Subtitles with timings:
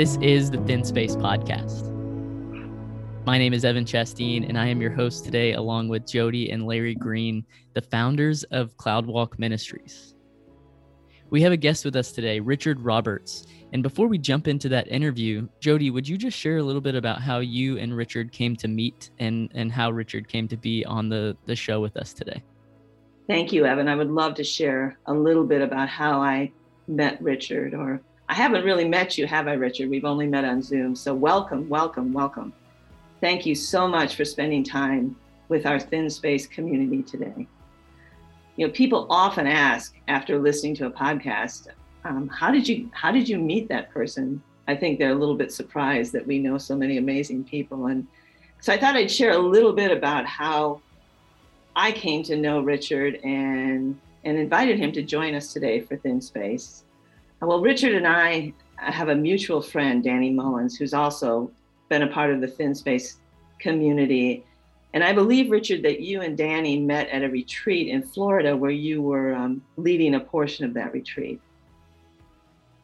[0.00, 1.84] This is the Thin Space Podcast.
[3.26, 6.66] My name is Evan Chasteen, and I am your host today, along with Jody and
[6.66, 7.44] Larry Green,
[7.74, 10.14] the founders of Cloudwalk Ministries.
[11.28, 13.44] We have a guest with us today, Richard Roberts.
[13.74, 16.94] And before we jump into that interview, Jody, would you just share a little bit
[16.94, 20.82] about how you and Richard came to meet and, and how Richard came to be
[20.86, 22.42] on the, the show with us today?
[23.28, 23.86] Thank you, Evan.
[23.86, 26.52] I would love to share a little bit about how I
[26.88, 29.90] met Richard, or I haven't really met you, have I, Richard?
[29.90, 30.94] We've only met on Zoom.
[30.94, 32.54] So welcome, welcome, welcome.
[33.20, 35.16] Thank you so much for spending time
[35.48, 37.46] with our Thin Space community today
[38.60, 41.68] you know, people often ask after listening to a podcast,
[42.04, 44.42] um, how did you how did you meet that person?
[44.68, 48.06] I think they're a little bit surprised that we know so many amazing people, and
[48.60, 50.82] so I thought I'd share a little bit about how
[51.74, 56.20] I came to know Richard and and invited him to join us today for Thin
[56.20, 56.84] Space.
[57.40, 61.50] Well, Richard and I have a mutual friend, Danny Mullins, who's also
[61.88, 63.18] been a part of the Thin Space
[63.58, 64.44] community
[64.92, 68.72] and I believe, Richard, that you and Danny met at a retreat in Florida where
[68.72, 71.40] you were um, leading a portion of that retreat.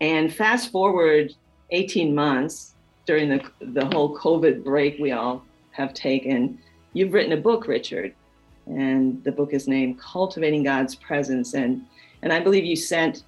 [0.01, 1.35] And fast forward
[1.71, 2.75] 18 months
[3.07, 6.59] during the, the whole COVID break we all have taken,
[6.93, 8.15] you've written a book, Richard.
[8.67, 11.55] And the book is named Cultivating God's Presence.
[11.55, 11.83] And,
[12.23, 13.25] and I believe you sent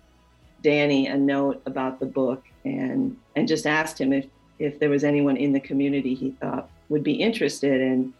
[0.62, 4.26] Danny a note about the book and, and just asked him if,
[4.58, 8.12] if there was anyone in the community he thought would be interested in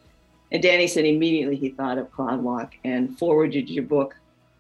[0.51, 4.17] and Danny said immediately he thought of Cloudwalk and forwarded your book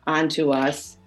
[0.07, 0.99] onto us,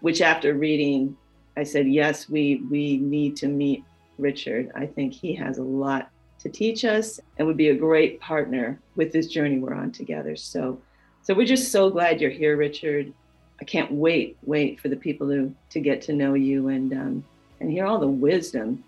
[0.00, 1.16] which after reading,
[1.56, 3.84] I said, yes, we, we need to meet
[4.18, 4.70] Richard.
[4.74, 8.78] I think he has a lot to teach us and would be a great partner
[8.96, 10.36] with this journey we're on together.
[10.36, 10.80] So,
[11.22, 13.12] so we're just so glad you're here, Richard.
[13.60, 17.24] I can't wait, wait for the people to, to get to know you and, um,
[17.60, 18.84] and hear all the wisdom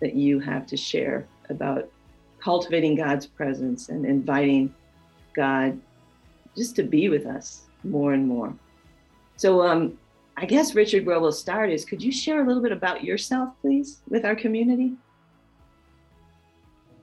[0.00, 1.88] that you have to share about
[2.40, 4.74] cultivating God's presence and inviting
[5.34, 5.80] God
[6.56, 8.54] just to be with us more and more.
[9.36, 9.98] So, um,
[10.36, 13.50] I guess, Richard, where we'll start is could you share a little bit about yourself,
[13.62, 14.92] please, with our community?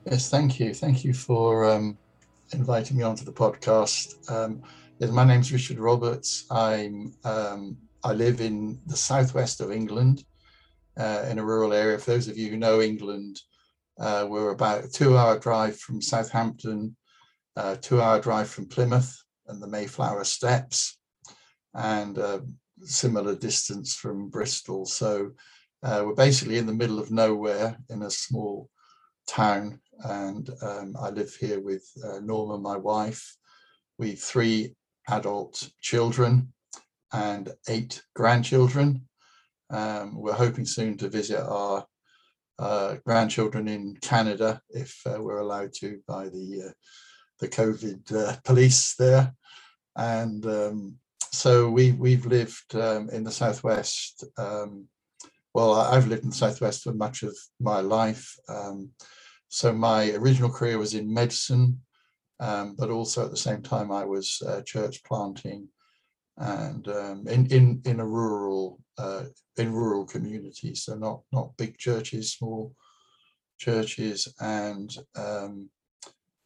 [0.06, 0.72] Yes, thank you.
[0.74, 1.98] Thank you for um,
[2.52, 4.30] inviting me onto the podcast.
[4.30, 4.62] Um,
[4.98, 6.46] yes, my name's Richard Roberts.
[6.50, 10.24] I'm um, I live in the southwest of England,
[10.98, 11.98] uh, in a rural area.
[11.98, 13.40] For those of you who know England,
[13.98, 16.96] uh, we're about a two hour drive from Southampton,
[17.56, 19.16] uh, two hour drive from Plymouth
[19.48, 20.98] and the Mayflower Steps,
[21.74, 22.42] and a
[22.82, 24.86] similar distance from Bristol.
[24.86, 25.32] So
[25.82, 28.68] uh, we're basically in the middle of nowhere in a small
[29.26, 29.80] town.
[30.00, 33.36] And um, I live here with uh, Norma, my wife.
[33.96, 34.74] We three
[35.08, 36.52] adult children
[37.12, 39.08] and eight grandchildren.
[39.70, 41.86] Um, we're hoping soon to visit our
[42.58, 46.72] uh, grandchildren in Canada if uh, we're allowed to by the uh,
[47.40, 49.34] the COVID uh, police there,
[49.96, 50.96] and um,
[51.32, 54.24] so we we've lived um, in the southwest.
[54.38, 54.86] Um,
[55.52, 58.36] well, I've lived in the southwest for much of my life.
[58.48, 58.90] Um,
[59.48, 61.80] so my original career was in medicine,
[62.44, 65.68] um, but also at the same time I was uh, church planting
[66.36, 69.24] and um, in in in a rural uh,
[69.56, 72.74] in rural communities, so not not big churches, small
[73.58, 75.70] churches, and um,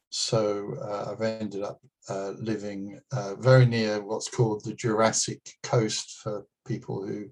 [0.09, 6.19] so uh, I've ended up uh, living uh, very near what's called the Jurassic Coast
[6.23, 7.29] for people who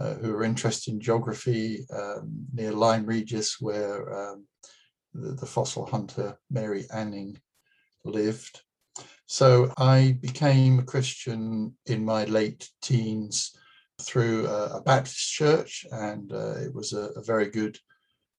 [0.00, 4.46] uh, who are interested in geography, um, near Lyme Regis, where um,
[5.12, 7.36] the, the fossil hunter Mary Anning
[8.10, 8.62] lived.
[9.26, 13.54] So I became a Christian in my late teens
[14.00, 17.78] through a, Baptist church, and uh, it was a, a, very good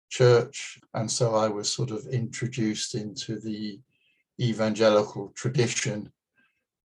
[0.10, 0.80] church.
[0.94, 3.80] And so I was sort of introduced into the
[4.42, 6.12] evangelical tradition.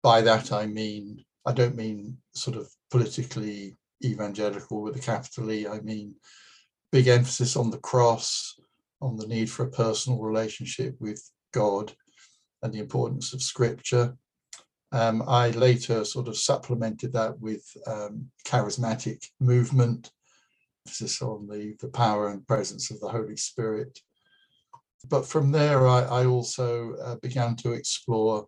[0.03, 5.69] By that I mean, I don't mean sort of politically evangelical with a capital E,
[5.69, 6.15] I mean
[6.91, 8.59] big emphasis on the cross,
[9.01, 11.23] on the need for a personal relationship with
[11.53, 11.93] God
[12.65, 14.17] and the importance of scripture.
[14.91, 20.11] Um, I later sort of supplemented that with um, charismatic movement,
[20.87, 23.99] emphasis on the, the power and presence of the Holy Spirit.
[25.09, 28.47] But from there, I, I also uh, began to explore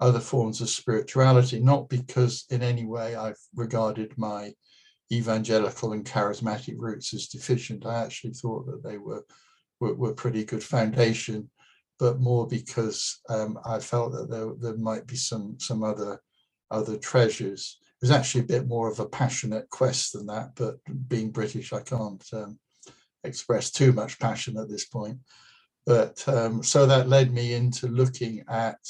[0.00, 4.52] other forms of spirituality, not because in any way I've regarded my
[5.12, 7.84] evangelical and charismatic roots as deficient.
[7.84, 9.26] I actually thought that they were,
[9.78, 11.50] were, were pretty good foundation
[12.02, 16.20] but more because um, I felt that there, there might be some some other
[16.68, 17.78] other treasures.
[17.80, 21.72] It was actually a bit more of a passionate quest than that, but being British,
[21.72, 22.58] I can't um,
[23.22, 25.18] express too much passion at this point.
[25.86, 28.80] But um, so that led me into looking at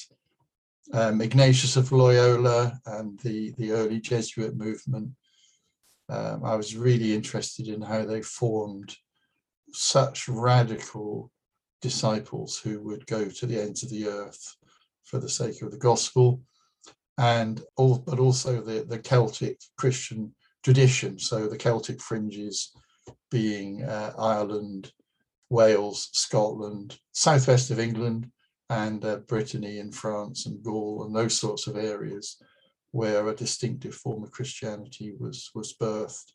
[0.94, 5.10] um, Ignatius of Loyola and the, the early Jesuit movement.
[6.08, 8.96] Um, I was really interested in how they formed
[9.72, 11.30] such radical
[11.82, 14.56] disciples who would go to the ends of the earth
[15.04, 16.40] for the sake of the gospel
[17.18, 20.34] and all but also the, the Celtic Christian
[20.64, 21.18] tradition.
[21.18, 22.72] So the Celtic fringes
[23.30, 24.92] being uh, Ireland,
[25.50, 28.30] Wales, Scotland, southwest of England,
[28.70, 32.42] and uh, Brittany and France and Gaul and those sorts of areas
[32.92, 36.32] where a distinctive form of Christianity was was birthed.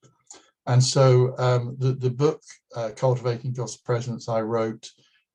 [0.67, 2.41] And so um, the, the book,
[2.75, 4.91] uh, Cultivating God's Presence, I wrote,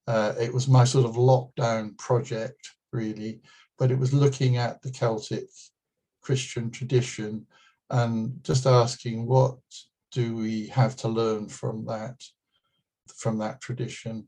[0.06, 3.40] uh, it was my sort of lockdown project, really,
[3.78, 5.44] but it was looking at the Celtic
[6.20, 7.46] Christian tradition
[7.90, 9.56] and just asking what
[10.12, 12.16] do we have to learn from that
[13.16, 14.26] from that tradition?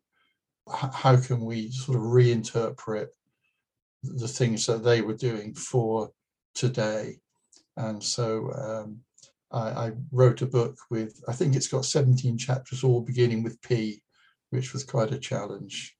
[0.68, 3.08] How can we sort of reinterpret
[4.02, 6.10] the things that they were doing for
[6.54, 7.18] today?
[7.76, 9.00] And so um,
[9.50, 13.60] I, I, wrote a book with i think it's got 17 chapters all beginning with
[13.62, 14.02] p
[14.54, 15.94] which was quite a challenge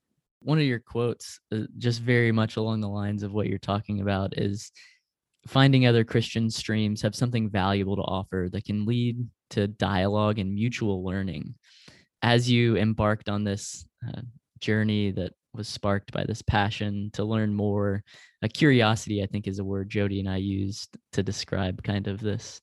[0.44, 4.00] one of your quotes, uh, just very much along the lines of what you're talking
[4.00, 4.70] about, is
[5.46, 10.54] finding other Christian streams have something valuable to offer that can lead to dialogue and
[10.54, 11.54] mutual learning.
[12.22, 14.20] As you embarked on this uh,
[14.60, 18.02] journey that was sparked by this passion to learn more,
[18.42, 22.20] a curiosity, I think, is a word Jody and I used to describe kind of
[22.20, 22.60] this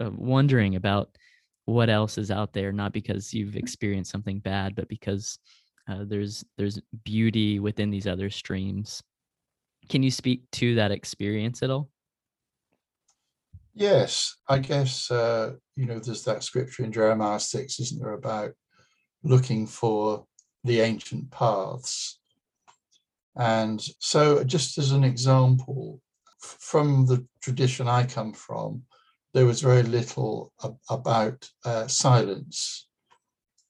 [0.00, 1.10] uh, wondering about
[1.64, 5.38] what else is out there, not because you've experienced something bad, but because
[5.88, 9.02] uh, there's there's beauty within these other streams.
[9.88, 11.88] Can you speak to that experience at all?
[13.74, 18.52] Yes, I guess uh, you know there's that scripture in Jeremiah six, isn't there, about
[19.22, 20.26] looking for
[20.64, 22.18] the ancient paths.
[23.36, 26.00] And so, just as an example,
[26.38, 28.82] from the tradition I come from,
[29.34, 30.52] there was very little
[30.88, 32.86] about uh, silence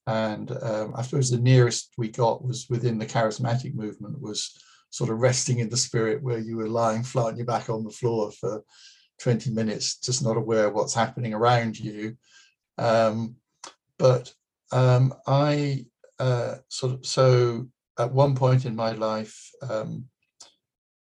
[0.07, 4.57] and um, I suppose the nearest we got was within the charismatic movement was
[4.91, 7.85] sort of resting in the spirit where you were lying flat on your back on
[7.85, 8.63] the floor for
[9.21, 12.17] 20 minutes, just not aware of what's happening around you.
[12.77, 13.37] Um,
[13.99, 14.33] but
[14.73, 15.87] um, I
[16.19, 17.69] uh, sort of, so
[17.99, 20.05] at one point in my life, um,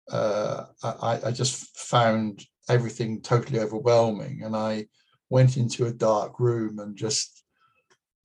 [0.09, 4.43] uh, I, I just found everything totally overwhelming.
[4.43, 4.87] And I
[5.29, 7.43] went into a dark room and just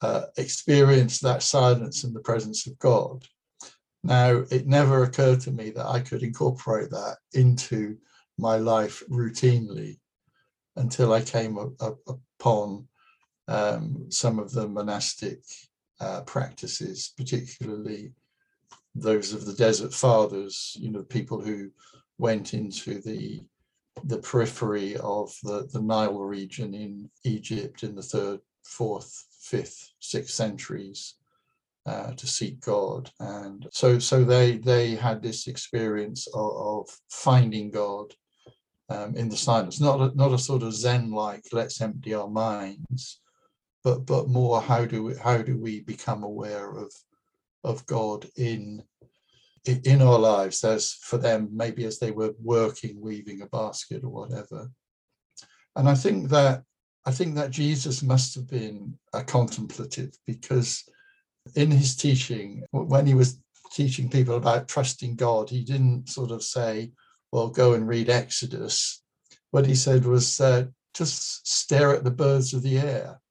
[0.02, 3.26] uh, experience that silence in the presence of God.
[4.04, 7.98] Now, it never occurred to me that I could incorporate that into
[8.38, 9.98] my life routinely
[10.76, 12.86] until I came up, up, upon
[13.48, 15.40] um, some of the monastic
[16.00, 18.12] uh, practices, particularly
[18.94, 21.70] those of the Desert Fathers, you know, people who
[22.18, 23.40] went into the
[24.04, 30.34] the periphery of the, the Nile region in Egypt in the third, fourth, fifth, sixth
[30.34, 31.14] centuries
[31.86, 37.70] uh, to seek God, and so so they they had this experience of, of finding
[37.70, 38.14] God
[38.90, 42.28] um, in the silence, not a, not a sort of Zen like let's empty our
[42.28, 43.20] minds,
[43.84, 46.92] but but more how do we how do we become aware of
[47.64, 48.82] of God in
[49.68, 54.10] in our lives as for them maybe as they were working weaving a basket or
[54.10, 54.68] whatever
[55.76, 56.62] and i think that
[57.08, 60.84] I think that Jesus must have been a contemplative because
[61.54, 63.40] in his teaching, when he was
[63.72, 66.92] teaching people about trusting God, he didn't sort of say,
[67.32, 69.02] well, go and read Exodus.
[69.52, 73.22] What he said was, uh, just stare at the birds of the air.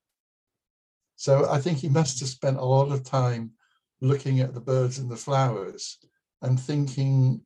[1.15, 3.51] So I think he must have spent a lot of time
[4.01, 5.99] looking at the birds and the flowers
[6.41, 7.41] and thinking,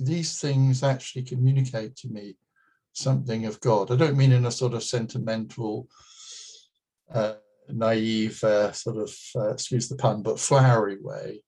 [0.00, 2.36] these things actually communicate to me
[2.92, 3.90] something of God.
[3.90, 5.88] I don't mean in a sort of sentimental,
[7.12, 7.34] uh,
[7.68, 11.42] naive, uh, sort of, uh, excuse the pun, but flowery way,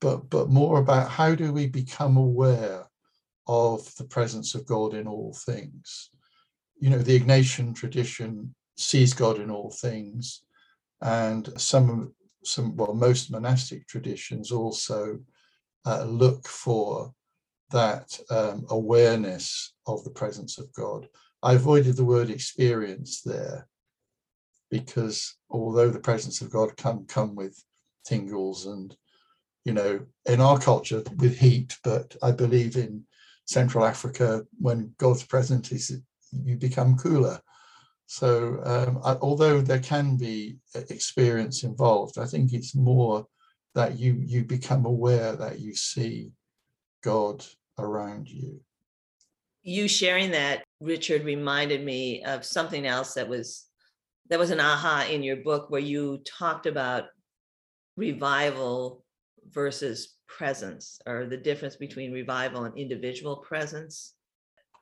[0.00, 2.84] but, but more about how do we become aware
[3.46, 6.10] of the presence of God in all things.
[6.80, 10.42] You know, the Ignatian tradition sees God in all things,
[11.00, 12.14] and some,
[12.44, 15.18] some well, most monastic traditions also
[15.86, 17.12] uh, look for
[17.70, 21.08] that um, awareness of the presence of God.
[21.42, 23.68] I avoided the word experience there
[24.70, 27.62] because although the presence of God can come with
[28.04, 28.94] tingles and
[29.64, 33.04] you know in our culture with heat, but I believe in
[33.46, 36.00] Central Africa when God's present is
[36.32, 37.40] you become cooler.
[38.06, 43.26] So, um, I, although there can be experience involved, I think it's more
[43.78, 46.32] that you you become aware that you see
[47.04, 47.44] God
[47.78, 48.60] around you.
[49.62, 53.66] You sharing that, Richard, reminded me of something else that was
[54.30, 57.04] that was an aha in your book where you talked about
[57.96, 59.04] revival
[59.48, 64.12] versus presence or the difference between revival and individual presence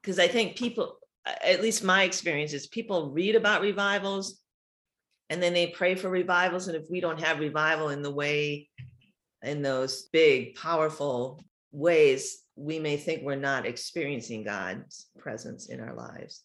[0.02, 0.98] because i think people
[1.44, 4.40] at least my experience is people read about revivals
[5.30, 8.68] and then they pray for revivals and if we don't have revival in the way
[9.42, 11.42] in those big powerful
[11.72, 16.42] ways we may think we're not experiencing god's presence in our lives.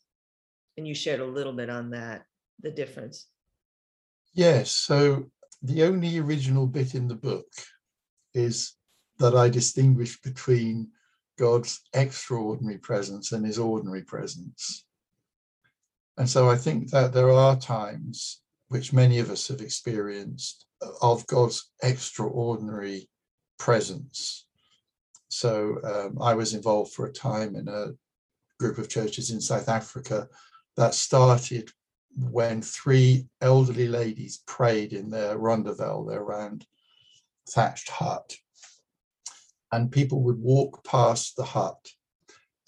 [0.78, 2.24] And you shared a little bit on that
[2.62, 3.28] the difference.
[4.34, 5.26] Yes so
[5.62, 7.48] the only original bit in the book
[8.34, 8.74] is
[9.20, 10.90] that i distinguish between
[11.38, 14.86] god's extraordinary presence and his ordinary presence.
[16.18, 18.41] And so i think that there are times
[18.72, 20.66] which many of us have experienced
[21.02, 23.10] of God's extraordinary
[23.60, 24.46] presence.
[25.28, 27.88] So um, I was involved for a time in a
[28.62, 30.30] group of churches in South Africa
[30.78, 31.70] that started
[32.18, 36.66] when three elderly ladies prayed in their rondavel, their round
[37.50, 38.38] thatched hut.
[39.74, 41.90] And people would walk past the hut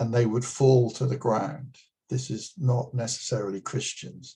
[0.01, 1.77] and they would fall to the ground.
[2.09, 4.35] This is not necessarily Christians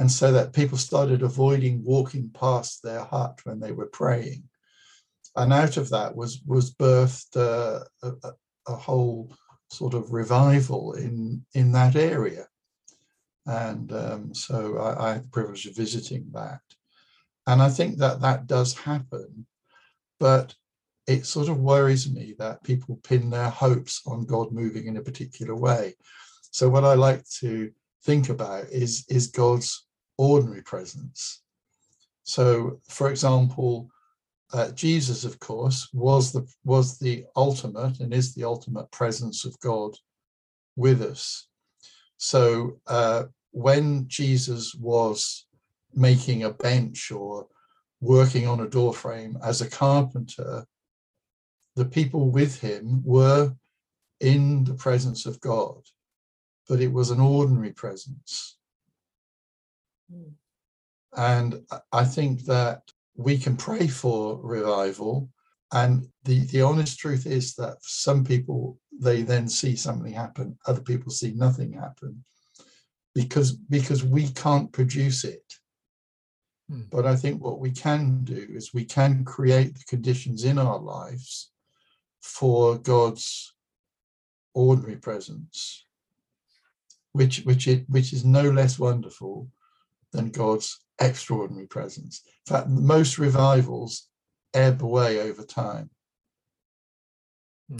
[0.00, 4.42] and so that people started avoiding walking past their hut when they were praying.
[5.36, 8.32] And out of that was was birthed uh, a,
[8.66, 9.30] a, whole
[9.70, 12.46] sort of revival in in that area.
[13.44, 16.62] And um, so I, I had the privilege of visiting that.
[17.46, 19.46] And I think that that does happen,
[20.18, 20.54] but
[21.06, 25.02] it sort of worries me that people pin their hopes on God moving in a
[25.02, 25.94] particular way.
[26.52, 27.70] So what I like to
[28.04, 29.86] think about is is God's
[30.20, 31.42] ordinary presence.
[32.24, 33.90] So, for example,
[34.52, 39.58] uh, Jesus, of course, was the was the ultimate and is the ultimate presence of
[39.60, 39.96] God
[40.76, 41.48] with us.
[42.18, 45.46] So, uh, when Jesus was
[45.94, 47.46] making a bench or
[48.00, 50.66] working on a door frame as a carpenter,
[51.76, 53.54] the people with him were
[54.20, 55.80] in the presence of God,
[56.68, 58.59] but it was an ordinary presence.
[60.12, 60.32] Mm.
[61.16, 61.62] And
[61.92, 62.82] I think that
[63.16, 65.30] we can pray for revival.
[65.72, 70.80] And the, the honest truth is that some people, they then see something happen, other
[70.80, 72.24] people see nothing happen
[73.14, 75.44] because, because we can't produce it.
[76.68, 76.82] Hmm.
[76.90, 80.78] But I think what we can do is we can create the conditions in our
[80.78, 81.50] lives
[82.20, 83.54] for God's
[84.54, 85.84] ordinary presence,
[87.12, 89.48] which which it which is no less wonderful
[90.12, 92.22] than God's extraordinary presence.
[92.46, 94.08] In fact, most revivals
[94.54, 95.90] ebb away over time.
[97.70, 97.78] Hmm.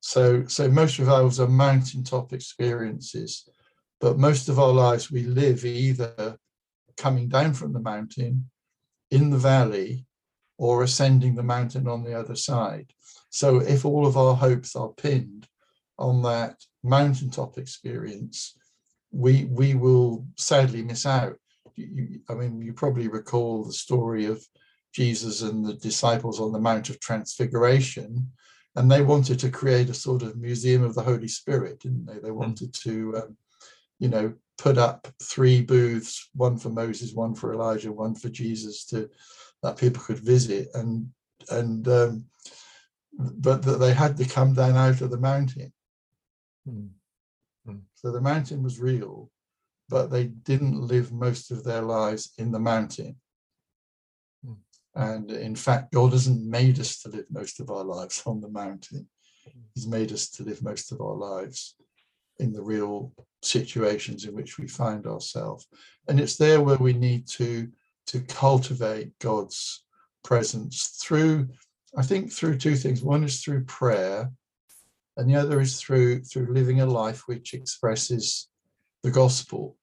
[0.00, 3.48] So, so most revivals are mountaintop experiences,
[4.00, 6.36] but most of our lives we live either
[6.96, 8.50] coming down from the mountain,
[9.10, 10.06] in the valley,
[10.58, 12.92] or ascending the mountain on the other side.
[13.30, 15.46] So, if all of our hopes are pinned
[15.98, 18.56] on that mountaintop experience,
[19.10, 21.38] we we will sadly miss out
[21.76, 24.44] you, I mean, you probably recall the story of
[24.92, 28.30] Jesus and the disciples on the Mount of Transfiguration,
[28.74, 32.18] and they wanted to create a sort of museum of the Holy Spirit, didn't they?
[32.18, 32.38] They hmm.
[32.38, 33.36] wanted to, um,
[33.98, 38.86] you know, put up three booths, one for Moses, one for Elijah, one for Jesus,
[38.86, 39.10] to
[39.62, 41.08] that people could visit, and
[41.50, 42.24] and um,
[43.18, 45.72] but that they had to come down out of the mountain.
[46.68, 46.90] Mm.
[47.94, 49.30] So the mountain was real,
[49.88, 53.16] but they didn't live most of their lives in the mountain.
[54.44, 54.54] Hmm.
[54.94, 58.48] And in fact, God hasn't made us to live most of our lives on the
[58.48, 59.08] mountain.
[59.74, 61.76] He's made us to live most of our lives
[62.38, 63.12] in the real
[63.42, 65.66] situations in which we find ourselves.
[66.08, 67.68] And it's there where we need to,
[68.08, 69.84] to cultivate God's
[70.24, 71.48] presence through,
[71.96, 73.02] I think, through two things.
[73.02, 74.30] One is through prayer,
[75.16, 78.48] and the other is through through living a life which expresses
[79.06, 79.76] the gospel,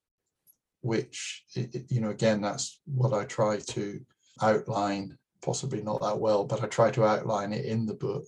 [0.82, 4.02] which, you know, again, that's what I try to
[4.42, 8.26] outline, possibly not that well, but I try to outline it in the book.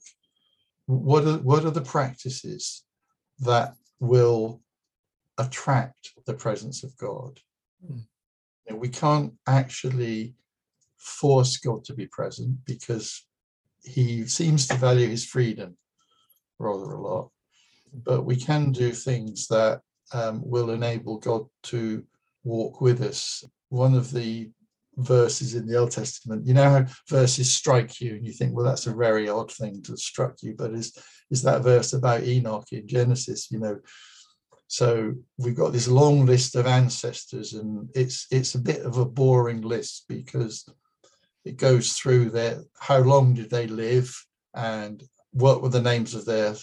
[0.86, 2.86] What are, what are the practices
[3.40, 4.62] that will
[5.38, 7.42] attract the presence of God?
[7.86, 8.06] Mm.
[8.72, 10.36] We can't actually
[10.96, 13.28] force God to be present because
[13.84, 15.76] he seems to value his freedom
[16.58, 17.32] rather a lot.
[17.94, 19.82] But we can do things that
[20.14, 22.04] um, will enable God to
[22.44, 23.44] walk with us.
[23.70, 24.50] One of the
[24.98, 28.66] verses in the Old Testament, you know how verses strike you and you think, well,
[28.66, 30.98] that's a very odd thing to struck you, but is
[31.32, 33.80] is that verse about Enoch in Genesis, you know.
[34.68, 39.06] So we've got this long list of ancestors, and it's it's a bit of a
[39.06, 40.68] boring list because
[41.44, 44.14] it goes through their how long did they live
[44.56, 46.56] and what were the names of their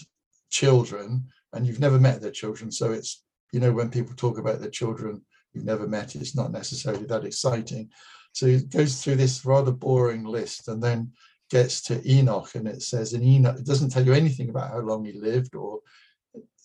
[0.49, 3.22] children, and you've never met their children, so it's
[3.53, 5.21] you know when people talk about their children
[5.53, 7.89] you've never met, it's not necessarily that exciting.
[8.33, 11.11] So it goes through this rather boring list and then
[11.51, 14.79] gets to Enoch and it says in Enoch, it doesn't tell you anything about how
[14.79, 15.79] long he lived or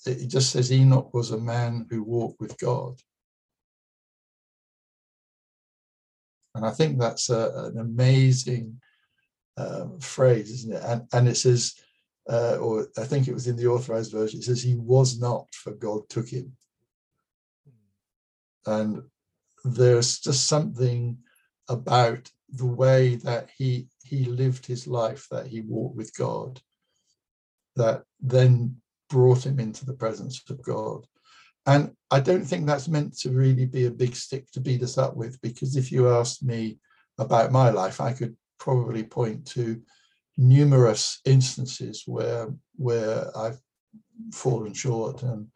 [0.07, 2.95] it just says Enoch was a man who walked with God.
[6.55, 8.81] And I think that's a, an amazing
[9.59, 10.83] uh, phrase, isn't it?
[10.83, 11.75] And, and it says,
[12.31, 15.47] uh, or I think it was in the authorized version, it says, he was not,
[15.53, 16.57] for God took him.
[18.67, 19.03] And
[19.65, 21.19] there's just something
[21.69, 26.61] about the way that he he lived his life, that he walked with God,
[27.77, 28.77] that then
[29.11, 31.07] brought him into the presence of God.
[31.67, 34.97] And I don't think that's meant to really be a big stick to beat us
[34.97, 36.79] up with, because if you asked me
[37.19, 39.83] about my life, I could probably point to
[40.39, 43.61] numerous instances where where I've
[44.33, 45.23] fallen short.
[45.23, 45.49] And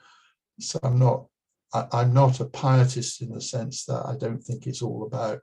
[0.61, 1.27] so I'm not
[1.75, 5.41] I, am not a pietist in the sense that I don't think it's all about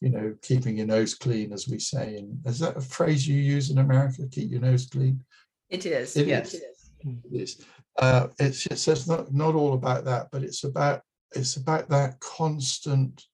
[0.00, 2.16] you know, keeping your nose clean, as we say.
[2.16, 4.22] And is that a phrase you use in America?
[4.30, 5.24] Keep your nose clean.
[5.70, 6.16] It is.
[6.16, 6.54] It yes.
[6.54, 6.62] Is.
[7.00, 7.60] It is.
[7.98, 11.02] Uh, it's, it says not not all about that, but it's about
[11.34, 13.24] it's about that constant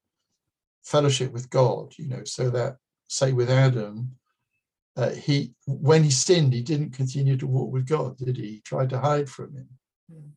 [0.84, 1.92] fellowship with God.
[1.98, 2.76] You know, so that
[3.08, 4.12] say with Adam,
[4.96, 8.42] uh, he when he sinned, he didn't continue to walk with God, did he?
[8.44, 9.68] He tried to hide from him.
[10.12, 10.30] Mm.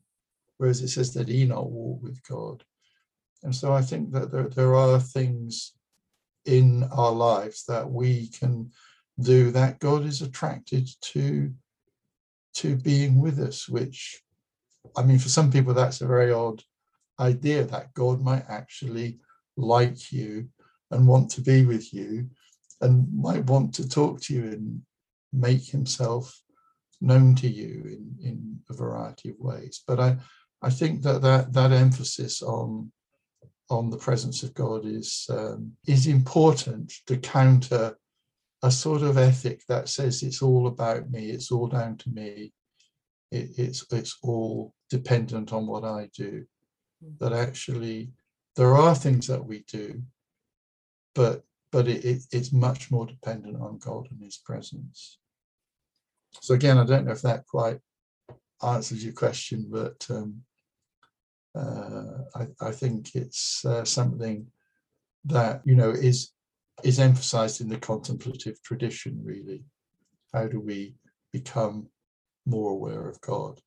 [0.58, 2.64] Whereas it says that Enoch walked with God.
[3.44, 5.74] And so I think that there, there are things
[6.46, 8.72] in our lives that we can
[9.20, 11.52] do that God is attracted to
[12.56, 14.22] to being with us, which
[14.96, 16.62] I mean, for some people, that's a very odd
[17.20, 19.20] idea that God might actually
[19.58, 20.48] like you
[20.92, 22.30] and want to be with you
[22.82, 24.82] and might want to talk to you and
[25.34, 26.42] make himself
[27.02, 29.82] known to you in, in a variety of ways.
[29.86, 30.18] But I,
[30.66, 32.92] I think that, that that emphasis on
[33.70, 37.96] on the presence of God is um, is important to counter
[38.64, 42.52] a sort of ethic that says it's all about me, it's all down to me,
[43.32, 46.46] it, it's it's all dependent on what I do.
[47.20, 48.10] That actually
[48.56, 50.02] there are things that we do,
[51.14, 55.20] but but it, it, it's much more dependent on God and His presence.
[56.42, 57.80] So again, I don't know if that quite
[58.64, 60.42] answers your question, but um,
[61.56, 64.48] I, I, think it's uh, something
[65.26, 66.32] that you know is
[66.84, 69.22] is emphasized in the contemplative tradition.
[69.24, 69.64] Really,
[70.34, 70.96] how do we
[71.32, 71.88] become
[72.46, 73.62] more aware of God,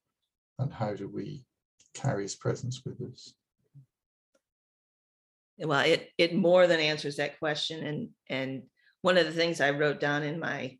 [0.58, 1.44] and how do we
[1.94, 3.32] carry His presence with us?
[5.58, 8.62] Well, it it more than answers that question, and and
[9.00, 10.76] one of the things I wrote down in my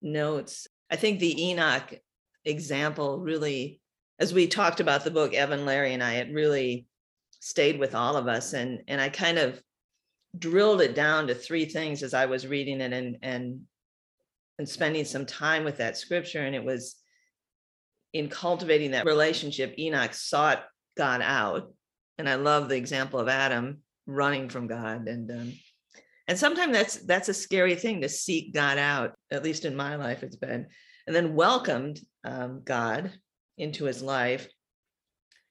[0.00, 1.94] notes, I think the Enoch
[2.44, 3.81] example really
[4.18, 6.86] as we talked about the book, Evan, Larry, and I, it really
[7.40, 8.52] stayed with all of us.
[8.52, 9.60] And and I kind of
[10.38, 13.60] drilled it down to three things as I was reading it and and
[14.58, 16.42] and spending some time with that scripture.
[16.42, 16.96] And it was
[18.12, 20.64] in cultivating that relationship, Enoch sought
[20.96, 21.72] God out.
[22.18, 25.08] And I love the example of Adam running from God.
[25.08, 25.52] And um,
[26.28, 29.96] and sometimes that's that's a scary thing to seek God out, at least in my
[29.96, 30.66] life, it's been.
[31.06, 33.12] And then welcomed um, God
[33.62, 34.48] into his life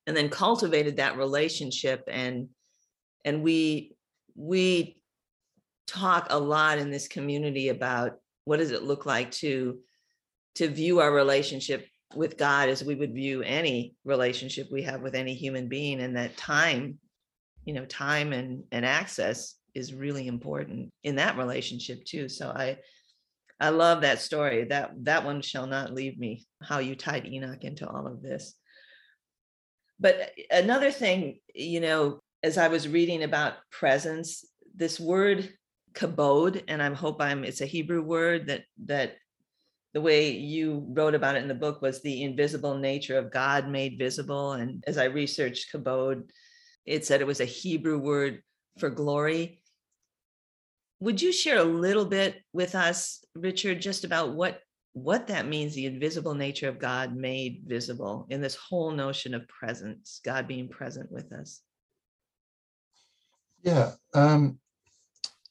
[0.06, 2.04] and then cultivated that relationship.
[2.08, 2.50] And
[3.24, 3.96] and we
[4.36, 4.98] we
[5.88, 8.14] talk a lot in this community about
[8.46, 9.80] what does it look like to
[10.56, 15.16] to view our relationship with God as we would view any relationship we have with
[15.16, 17.00] any human being and that time
[17.64, 22.28] you know time and and access is really important in that relationship too.
[22.28, 22.78] So i
[23.62, 24.66] I love that story.
[24.66, 26.46] That that one shall not leave me.
[26.64, 28.56] How you tied Enoch into all of this.
[30.00, 34.44] But eh, another thing, you know, as I was reading about presence,
[34.76, 35.54] this word
[35.94, 39.18] kabod, and I hope I'm it's a Hebrew word that that
[39.94, 43.70] the way you wrote about it in the book was the invisible nature of God
[43.70, 44.54] made visible.
[44.54, 46.24] And as I researched kabod,
[46.86, 48.42] it said it was a Hebrew word
[48.80, 49.61] for glory
[51.02, 54.62] would you share a little bit with us, Richard, just about what
[54.94, 59.48] what that means, the invisible nature of God made visible in this whole notion of
[59.48, 61.62] presence, God being present with us?
[63.64, 64.60] Yeah, um,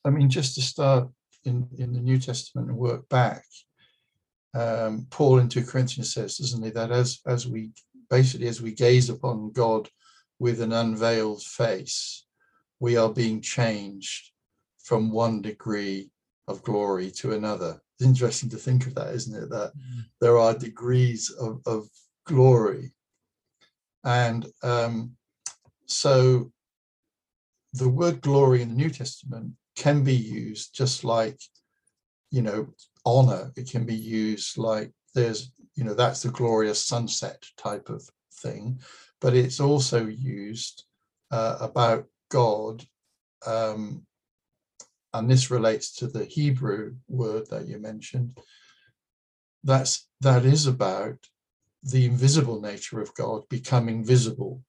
[0.04, 1.08] I mean, just to start
[1.44, 3.44] in, in the New Testament and work back,
[4.52, 7.72] um, Paul in 2 Corinthians says, doesn't he, that as as we
[8.10, 9.88] basically as we gaze upon God
[10.38, 12.26] with an unveiled face,
[12.78, 14.29] we are being changed
[14.90, 16.10] from one degree
[16.48, 17.80] of glory to another.
[17.94, 19.48] It's interesting to think of that, isn't it?
[19.48, 20.04] That mm.
[20.20, 21.88] there are degrees of, of
[22.26, 22.90] glory.
[24.02, 25.12] And um,
[25.86, 26.50] so
[27.72, 31.38] the word glory in the New Testament can be used just like,
[32.32, 32.66] you know,
[33.06, 33.52] honor.
[33.56, 38.02] It can be used like there's, you know, that's the glorious sunset type of
[38.42, 38.80] thing.
[39.20, 40.82] But it's also used
[41.30, 42.84] uh, about God.
[43.46, 44.04] Um,
[45.12, 48.38] and this relates to the Hebrew word that you mentioned.
[49.64, 51.18] That's that is about
[51.82, 54.62] the invisible nature of God becoming visible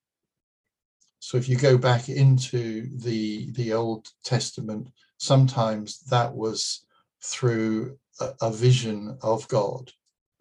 [1.22, 6.84] so if you go back into the the Old Testament, sometimes that was
[7.24, 9.92] through a, a vision of God.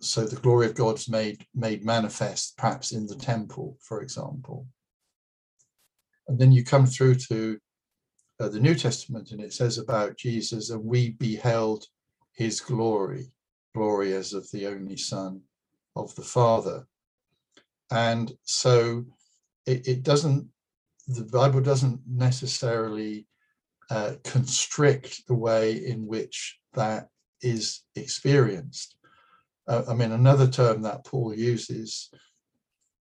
[0.00, 4.66] So the glory of God's made made manifest, perhaps in the temple, for example.
[6.28, 7.60] And then you come through to
[8.40, 11.86] uh, the New Testament, and it says about Jesus, and we beheld
[12.32, 13.32] his glory,
[13.74, 15.42] glory as of the only Son
[15.94, 16.86] of the Father.
[17.90, 19.04] And so
[19.66, 20.48] it, it doesn't
[21.06, 23.26] the Bible doesn't necessarily
[23.90, 27.08] uh, constrict the way in which that
[27.42, 28.96] is experienced.
[29.66, 32.10] Uh, I mean, another term that Paul uses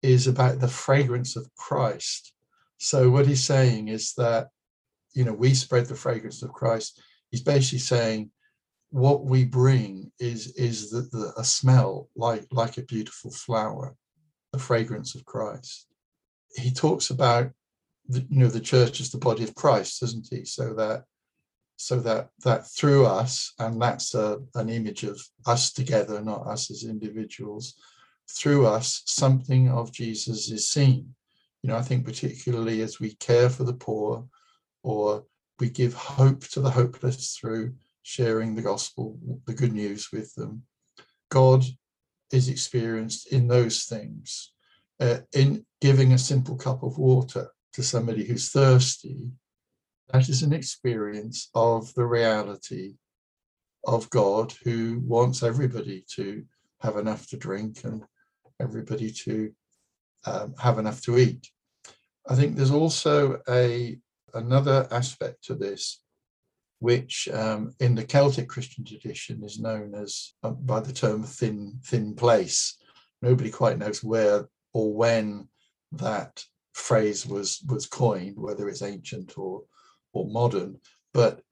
[0.02, 2.32] is about the fragrance of Christ.
[2.78, 4.48] So, what he's saying is that,
[5.14, 7.00] you know, we spread the fragrance of Christ.
[7.30, 8.30] He's basically saying
[8.90, 13.94] what we bring is is the, the, a smell like like a beautiful flower,
[14.52, 15.86] the fragrance of Christ.
[16.54, 17.50] He talks about
[18.08, 20.44] the, you know the church is the body of Christ, isn't he?
[20.44, 21.04] So that
[21.76, 26.70] so that that through us, and that's a, an image of us together, not us
[26.70, 27.74] as individuals.
[28.30, 31.14] Through us, something of Jesus is seen.
[31.62, 34.26] You know, I think particularly as we care for the poor,
[34.82, 35.24] or
[35.58, 40.62] we give hope to the hopeless through sharing the gospel, the good news with them.
[41.30, 41.64] God
[42.32, 44.52] is experienced in those things,
[45.00, 49.30] uh, in giving a simple cup of water to somebody who's thirsty,
[50.12, 52.94] that is an experience of the reality
[53.84, 56.44] of God who wants everybody to
[56.80, 58.02] have enough to drink and
[58.60, 59.52] everybody to
[60.26, 61.48] um, have enough to eat.
[62.28, 63.98] I think there's also a
[64.34, 66.02] another aspect to this,
[66.80, 71.80] which um, in the Celtic Christian tradition is known as uh, by the term thin
[71.84, 72.76] thin place.
[73.22, 75.48] Nobody quite knows where or when
[75.92, 79.64] that phrase was was coined, whether it's ancient or
[80.12, 80.78] or modern.
[81.12, 81.42] But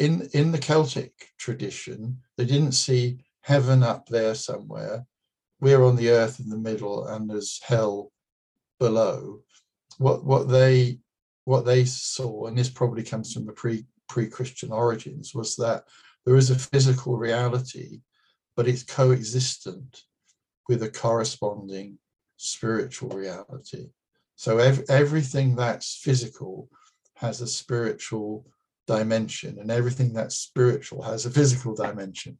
[0.00, 5.04] in in the Celtic tradition, they didn't see heaven up there somewhere.
[5.60, 8.10] We're on the earth in the middle, and there's hell
[8.80, 9.40] below.
[9.98, 10.98] What what they
[11.44, 15.84] what they saw, and this probably comes from the pre pre Christian origins, was that
[16.24, 18.00] there is a physical reality,
[18.56, 20.02] but it's coexistent
[20.68, 21.98] with a corresponding
[22.36, 23.88] spiritual reality.
[24.36, 26.68] So ev- everything that's physical
[27.16, 28.46] has a spiritual
[28.86, 32.38] dimension, and everything that's spiritual has a physical dimension.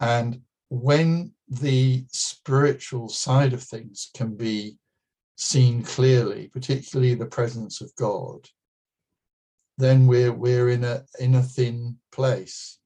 [0.00, 4.78] And when the spiritual side of things can be
[5.38, 8.48] seen clearly, particularly the presence of God,
[9.78, 12.78] then we're we're in a in a thin place.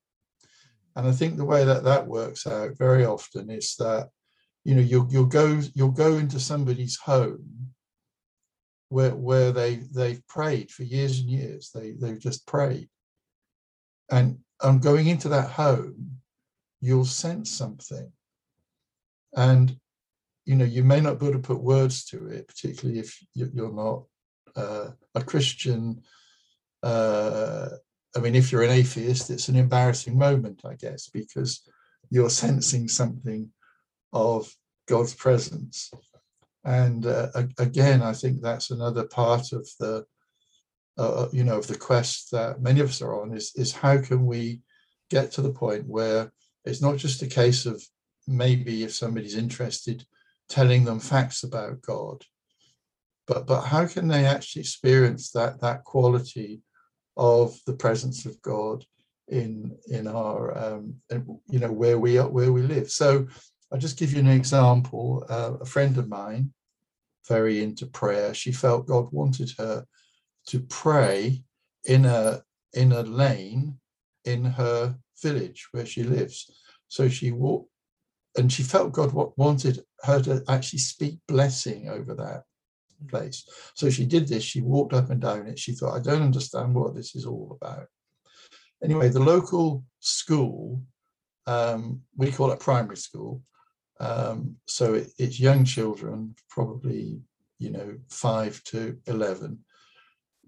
[0.95, 4.11] And I think the way that that works out very often is that
[4.65, 7.73] you know you'll you'll go you'll go into somebody's home
[8.91, 11.71] where where they they've prayed for years and years.
[11.75, 12.91] They they've just prayed.
[14.11, 16.19] And and going into that home
[16.83, 18.13] you'll sense something.
[19.35, 19.79] And
[20.45, 23.73] you know you may not be able to put words to it particularly if you're
[23.73, 24.05] not
[24.57, 26.03] uh, a christian
[26.83, 27.69] uh,
[28.17, 31.69] i mean if you're an atheist it's an embarrassing moment i guess because
[32.11, 33.51] you're sensing something
[34.13, 34.55] of
[34.87, 35.91] God's presence.
[36.65, 37.29] And uh,
[37.59, 40.05] again, I think that's another part of the,
[40.99, 43.73] uh, uh, you know, of the quest that many of us are on is, is
[43.73, 44.61] how can we
[45.11, 46.31] get to the point where
[46.65, 47.83] it's not just a case of
[48.29, 50.05] maybe if somebody's interested,
[50.49, 52.25] telling them facts about God,
[53.27, 56.63] but but how can they actually experience that that quality
[57.17, 58.85] of the presence of God
[59.29, 60.97] in in our um,
[61.49, 62.91] you know where we are where we live.
[62.91, 63.27] So
[63.71, 65.25] I'll just give you an example.
[65.29, 66.53] Uh, a friend of mine,
[67.29, 69.87] very into prayer, she felt God wanted her
[70.47, 71.43] to pray
[71.85, 72.43] in a
[72.75, 73.79] in a lane
[74.25, 76.51] in her village where she lives.
[76.89, 77.71] So she walked,
[78.37, 82.45] and she felt God wanted her to actually speak blessing over that
[83.09, 83.47] place.
[83.75, 84.43] So she did this.
[84.43, 85.59] She walked up and down it.
[85.59, 87.87] She thought, I don't understand what this is all about.
[88.83, 90.83] Anyway, the local school,
[91.47, 93.43] um, we call it primary school.
[94.01, 97.21] Um, so it, it's young children, probably,
[97.59, 99.59] you know, five to 11.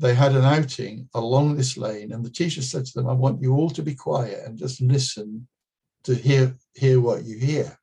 [0.01, 3.41] They had an outing along this lane, and the teacher said to them, I want
[3.41, 5.47] you all to be quiet and just listen
[6.05, 7.79] to hear, hear what you hear.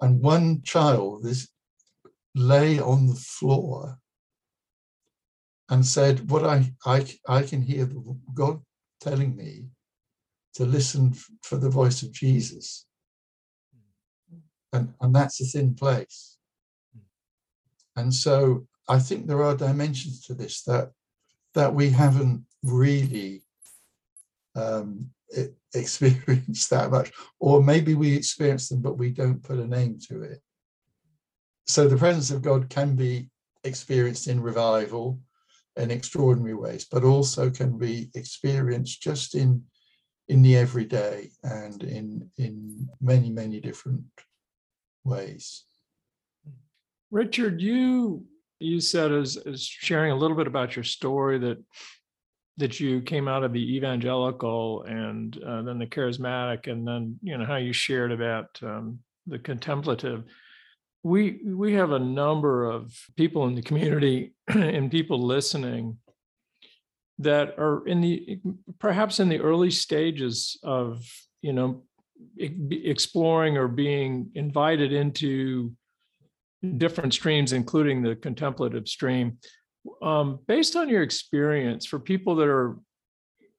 [0.00, 1.48] And one child, this
[2.34, 3.98] lay on the floor
[5.68, 7.88] and said, What I, I, I can hear
[8.34, 8.60] God
[9.00, 9.66] telling me
[10.54, 12.86] to listen for the voice of Jesus.
[14.72, 16.36] And, and that's a thin place.
[17.96, 20.92] And so I think there are dimensions to this that
[21.54, 23.42] that we haven't really
[24.54, 25.10] um,
[25.74, 30.22] experienced that much, or maybe we experience them, but we don't put a name to
[30.22, 30.40] it
[31.68, 33.28] so the presence of God can be
[33.62, 35.20] experienced in revival
[35.76, 39.62] in extraordinary ways, but also can be experienced just in
[40.28, 44.04] in the everyday and in in many many different
[45.04, 45.64] ways.
[47.10, 48.24] Richard, you
[48.58, 51.62] you said as, as sharing a little bit about your story that
[52.58, 57.38] that you came out of the evangelical and uh, then the charismatic, and then you
[57.38, 60.24] know how you shared about um, the contemplative.
[61.04, 65.98] We we have a number of people in the community and people listening
[67.20, 68.40] that are in the
[68.78, 71.04] perhaps in the early stages of
[71.42, 71.82] you know
[72.36, 75.72] exploring or being invited into
[76.76, 79.38] different streams including the contemplative stream
[80.02, 82.76] um, based on your experience for people that are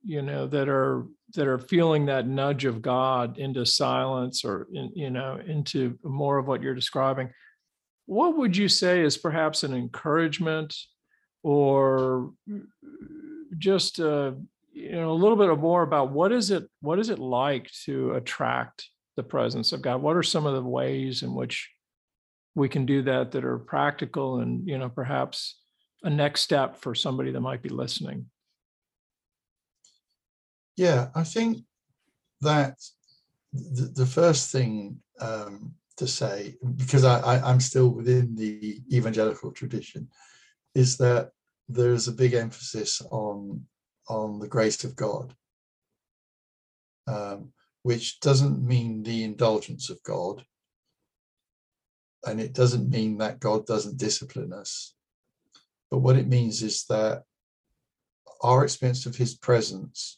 [0.03, 4.91] you know that are that are feeling that nudge of God into silence or in,
[4.95, 7.29] you know into more of what you're describing,
[8.05, 10.75] what would you say is perhaps an encouragement
[11.43, 12.33] or
[13.57, 14.31] just uh,
[14.71, 18.13] you know a little bit more about what is it what is it like to
[18.13, 20.01] attract the presence of God?
[20.01, 21.69] What are some of the ways in which
[22.55, 25.59] we can do that that are practical and you know perhaps
[26.03, 28.27] a next step for somebody that might be listening?
[30.77, 31.63] Yeah, I think
[32.41, 32.77] that
[33.51, 40.07] the, the first thing um, to say, because I, I'm still within the evangelical tradition,
[40.75, 41.31] is that
[41.67, 43.65] there's a big emphasis on
[44.07, 45.35] on the grace of God,
[47.07, 47.51] um,
[47.83, 50.43] which doesn't mean the indulgence of God,
[52.25, 54.95] and it doesn't mean that God doesn't discipline us.
[55.91, 57.23] But what it means is that
[58.41, 60.17] our experience of His presence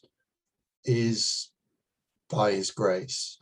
[0.84, 1.50] is
[2.32, 3.38] by his grace.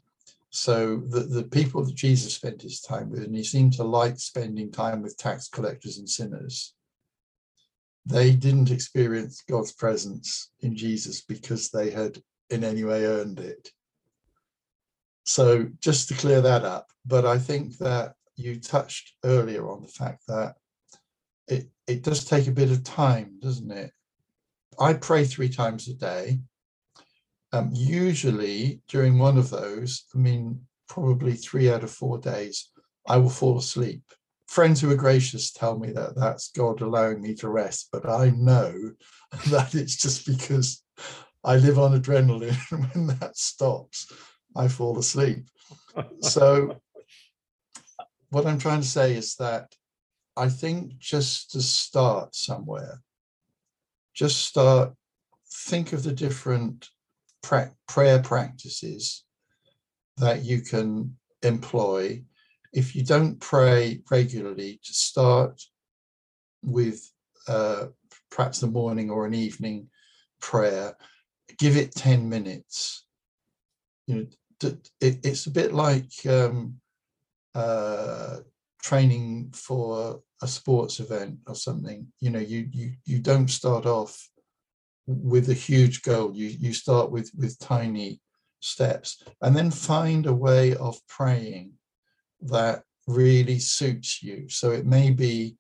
[0.50, 4.18] So the, the people that Jesus spent his time with, and he seemed to like
[4.18, 6.74] spending time with tax collectors and sinners,
[8.04, 13.70] they didn't experience God's presence in Jesus because they had in any way earned it.
[15.24, 19.88] So just to clear that up, but I think that you touched earlier on the
[19.88, 20.56] fact that
[21.50, 23.92] it, it does take a bit of time, doesn't it?
[24.78, 26.40] I pray three times a day
[27.52, 32.70] um, usually during one of those, I mean, probably three out of four days,
[33.08, 34.02] I will fall asleep.
[34.46, 38.30] Friends who are gracious tell me that that's God allowing me to rest, but I
[38.30, 38.92] know
[39.48, 40.82] that it's just because
[41.44, 42.56] I live on adrenaline.
[42.72, 44.12] And when that stops,
[44.56, 45.46] I fall asleep.
[46.20, 46.80] So,
[48.30, 49.74] what I'm trying to say is that
[50.40, 53.02] I think just to start somewhere,
[54.14, 54.94] just start,
[55.68, 56.88] think of the different
[57.42, 59.24] pra- prayer practices
[60.16, 62.24] that you can employ.
[62.72, 65.60] If you don't pray regularly, to start
[66.64, 67.12] with
[67.46, 67.88] uh,
[68.30, 69.88] perhaps the morning or an evening
[70.40, 70.96] prayer,
[71.58, 73.04] give it 10 minutes.
[74.06, 74.26] You know,
[75.02, 76.80] it, it's a bit like um,
[77.54, 78.38] uh,
[78.82, 82.06] training for a sports event or something.
[82.20, 84.28] You know, you you you don't start off
[85.06, 86.34] with a huge goal.
[86.34, 88.20] You you start with with tiny
[88.60, 91.72] steps, and then find a way of praying
[92.42, 94.48] that really suits you.
[94.48, 95.56] So it may be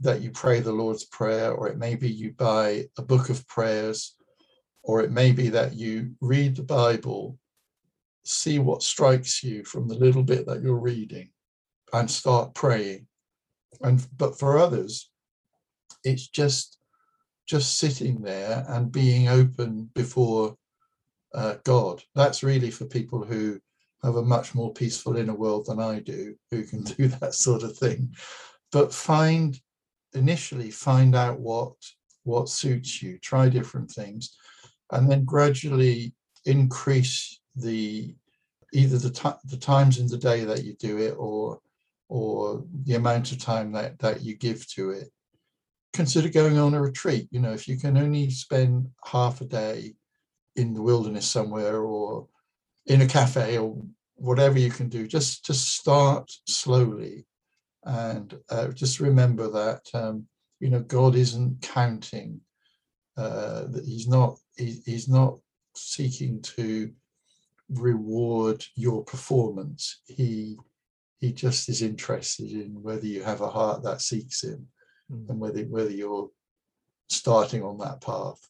[0.00, 3.46] that you pray the Lord's Prayer, or it may be you buy a book of
[3.48, 4.16] prayers,
[4.82, 7.38] or it may be that you read the Bible,
[8.24, 11.30] see what strikes you from the little bit that you're reading,
[11.92, 13.06] and start praying.
[13.82, 15.10] And but for others,
[16.04, 16.78] it's just
[17.46, 20.56] just sitting there and being open before
[21.34, 22.02] uh, God.
[22.14, 23.60] That's really for people who
[24.02, 27.62] have a much more peaceful inner world than I do, who can do that sort
[27.62, 28.14] of thing.
[28.72, 29.58] But find
[30.14, 31.72] initially find out what
[32.22, 34.36] what suits you, try different things,
[34.92, 36.14] and then gradually
[36.46, 38.14] increase the
[38.72, 41.60] either the, t- the times in the day that you do it or
[42.14, 45.10] or the amount of time that, that you give to it.
[45.92, 47.26] Consider going on a retreat.
[47.32, 49.96] You know, if you can only spend half a day
[50.54, 52.28] in the wilderness somewhere or
[52.86, 53.82] in a cafe or
[54.14, 57.26] whatever you can do, just just start slowly,
[57.82, 60.24] and uh, just remember that um,
[60.60, 62.40] you know God isn't counting.
[63.16, 65.38] Uh, that He's not he, He's not
[65.74, 66.92] seeking to
[67.70, 70.00] reward your performance.
[70.06, 70.58] He
[71.20, 74.66] he just is interested in whether you have a heart that seeks him
[75.10, 75.28] mm.
[75.28, 76.30] and whether whether you're
[77.08, 78.40] starting on that path.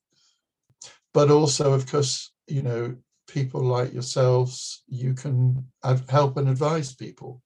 [1.12, 2.96] But also, of course, you know,
[3.28, 5.64] people like yourselves, you can
[6.08, 7.40] help and advise people.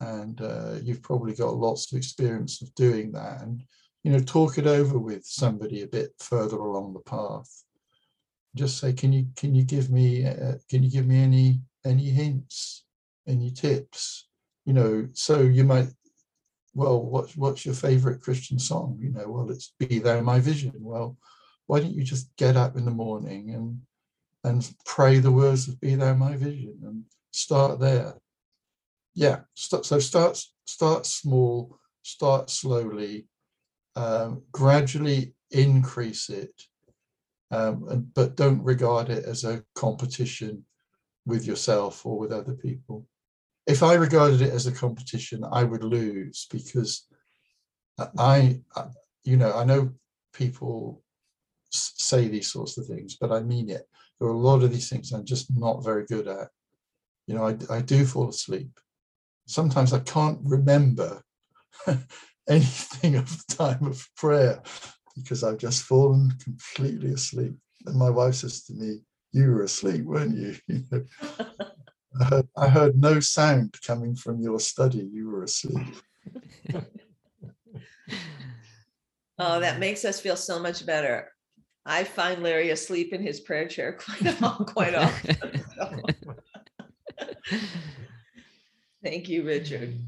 [0.00, 3.42] And uh, you've probably got lots of experience of doing that.
[3.42, 3.62] And,
[4.02, 7.48] you know, talk it over with somebody a bit further along the path.
[8.54, 12.10] Just say, can you can you give me uh, can you give me any any
[12.10, 12.83] hints?
[13.26, 14.28] Any tips?
[14.64, 15.88] You know so you might
[16.74, 18.98] well what, what's your favorite christian song?
[19.00, 20.72] You know well it's Be Thou My Vision.
[20.78, 21.16] Well
[21.66, 23.80] why don't you just get up in the morning and
[24.44, 28.14] and pray the words of Be Thou My Vision and start there.
[29.14, 33.26] Yeah so start start small start slowly
[33.96, 36.62] um, gradually increase it
[37.50, 40.64] um, and, but don't regard it as a competition
[41.26, 43.06] with yourself or with other people
[43.66, 47.06] if I regarded it as a competition, I would lose because
[48.18, 48.60] I,
[49.24, 49.92] you know, I know
[50.32, 51.02] people
[51.70, 53.88] say these sorts of things, but I mean it.
[54.18, 56.48] There are a lot of these things I'm just not very good at.
[57.26, 58.70] You know, I, I do fall asleep.
[59.46, 61.22] Sometimes I can't remember
[62.48, 64.62] anything of the time of prayer
[65.16, 67.54] because I've just fallen completely asleep.
[67.86, 69.00] And my wife says to me,
[69.32, 70.56] You were asleep, weren't you?
[72.20, 75.08] I heard, I heard no sound coming from your study.
[75.12, 75.96] You were asleep.
[79.38, 81.30] oh, that makes us feel so much better.
[81.86, 84.66] I find Larry asleep in his prayer chair quite, often.
[84.66, 85.36] quite often.
[89.02, 89.98] Thank you, Richard.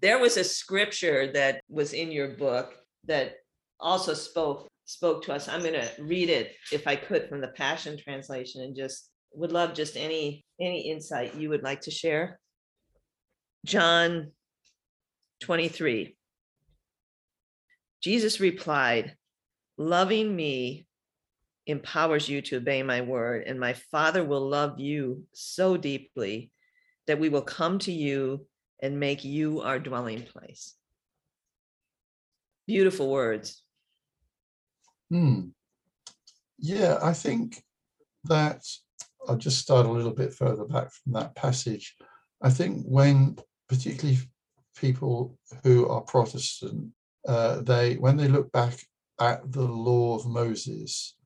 [0.00, 3.36] There was a scripture that was in your book that
[3.80, 5.48] also spoke spoke to us.
[5.48, 9.52] I'm going to read it if I could from the Passion Translation and just would
[9.52, 12.38] love just any any insight you would like to share.
[13.64, 14.32] John
[15.40, 16.16] 23.
[18.02, 19.16] Jesus replied,
[19.76, 20.86] Loving me
[21.66, 26.50] empowers you to obey my word, and my Father will love you so deeply
[27.06, 28.46] that we will come to you
[28.80, 30.74] and make you our dwelling place.
[32.66, 33.62] Beautiful words.
[35.10, 35.48] Hmm.
[36.58, 37.62] Yeah, I think
[38.24, 38.64] that
[39.26, 41.96] I'll just start a little bit further back from that passage.
[42.42, 44.18] I think when, particularly
[44.76, 46.92] people who are Protestant,
[47.26, 48.78] uh, they when they look back
[49.20, 51.16] at the law of Moses,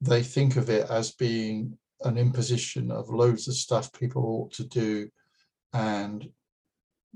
[0.00, 4.64] they think of it as being an imposition of loads of stuff people ought to
[4.64, 5.10] do,
[5.72, 6.28] and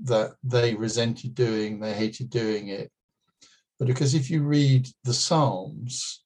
[0.03, 2.91] that they resented doing, they hated doing it.
[3.79, 6.23] But because if you read the Psalms,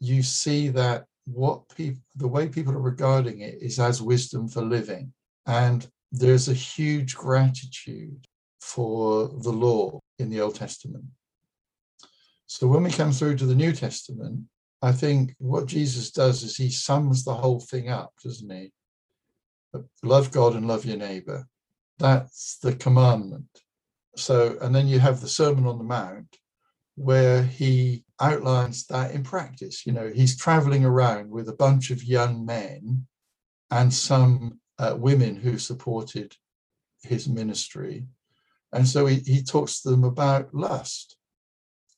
[0.00, 4.62] you see that what people the way people are regarding it is as wisdom for
[4.62, 5.12] living.
[5.46, 8.26] And there's a huge gratitude
[8.60, 11.04] for the law in the old testament.
[12.46, 14.44] So when we come through to the new testament
[14.82, 18.70] i think what jesus does is he sums the whole thing up doesn't he?
[20.02, 21.46] Love god and love your neighbor.
[21.98, 23.48] That's the commandment.
[24.16, 26.36] So and then you have the sermon on the mount
[26.96, 29.86] where he outlines that in practice.
[29.86, 33.06] You know, he's traveling around with a bunch of young men
[33.70, 36.36] and some uh, women who supported
[37.02, 38.06] his ministry.
[38.72, 41.16] And so he, he talks to them about lust.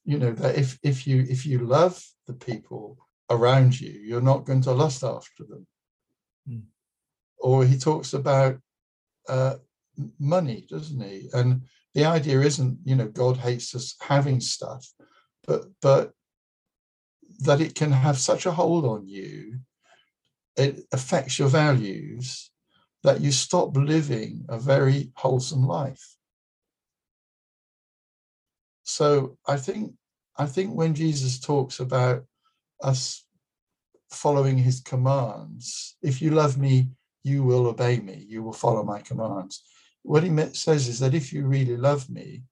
[0.04, 2.96] You know, that if, if you if you love the people
[3.30, 5.66] around you, you're not going to lust after them.
[6.48, 6.62] Mm.
[7.38, 8.58] Or he talks about
[9.28, 9.56] uh,
[10.18, 11.28] money, doesn't he?
[11.34, 11.62] And
[11.94, 14.86] the idea isn't, you know, God hates us having stuff,
[15.46, 16.12] but but
[17.40, 19.60] that it can have such a hold on you,
[20.56, 22.50] it affects your values
[23.04, 26.16] that you stop living a very wholesome life.
[28.82, 29.94] So I think
[30.36, 32.24] I think when Jesus talks about
[32.82, 33.24] us
[34.10, 36.88] following his commands, if you love me,
[37.22, 39.62] you will obey me, you will follow my commands.
[40.08, 42.44] What he says is that if you really love me,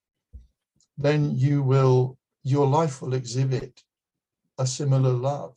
[0.98, 3.82] then you will, your life will exhibit
[4.58, 5.56] a similar love.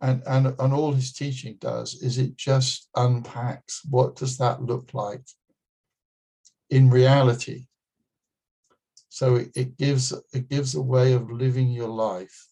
[0.00, 4.92] And, and, and all his teaching does is it just unpacks what does that look
[4.92, 5.22] like
[6.68, 7.66] in reality.
[9.08, 12.48] So it, it gives it gives a way of living your life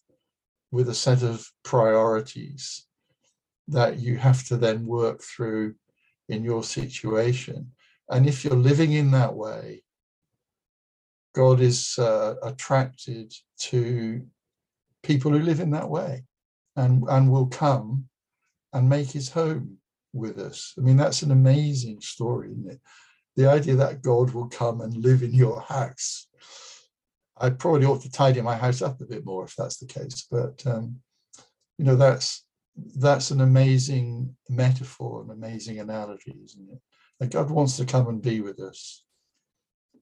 [0.71, 2.87] with a set of priorities
[3.67, 5.75] that you have to then work through
[6.29, 7.71] in your situation.
[8.09, 9.83] And if you're living in that way,
[11.35, 14.25] God is uh, attracted to
[15.03, 16.23] people who live in that way
[16.75, 18.05] and, and will come
[18.73, 19.77] and make his home
[20.13, 20.73] with us.
[20.77, 22.81] I mean, that's an amazing story, isn't it?
[23.35, 26.27] The idea that God will come and live in your house.
[27.37, 30.27] I probably ought to tidy my house up a bit more if that's the case,
[30.29, 30.97] but um,
[31.77, 32.45] you know, that's
[32.97, 36.81] that's an amazing metaphor, an amazing analogy, isn't it?
[37.27, 39.03] God wants to come and be with us,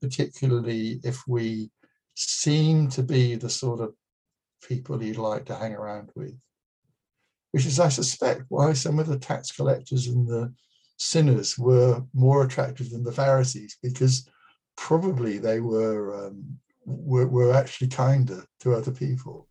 [0.02, 1.72] particularly if we
[2.16, 3.94] seem to be the sort of
[4.68, 6.38] people he'd like to hang around with.
[7.52, 10.54] Which is, I suspect, why some of the tax collectors and the
[10.98, 14.30] sinners were more attractive than the Pharisees, because
[14.76, 19.48] probably they were um, were, were actually kinder to other people.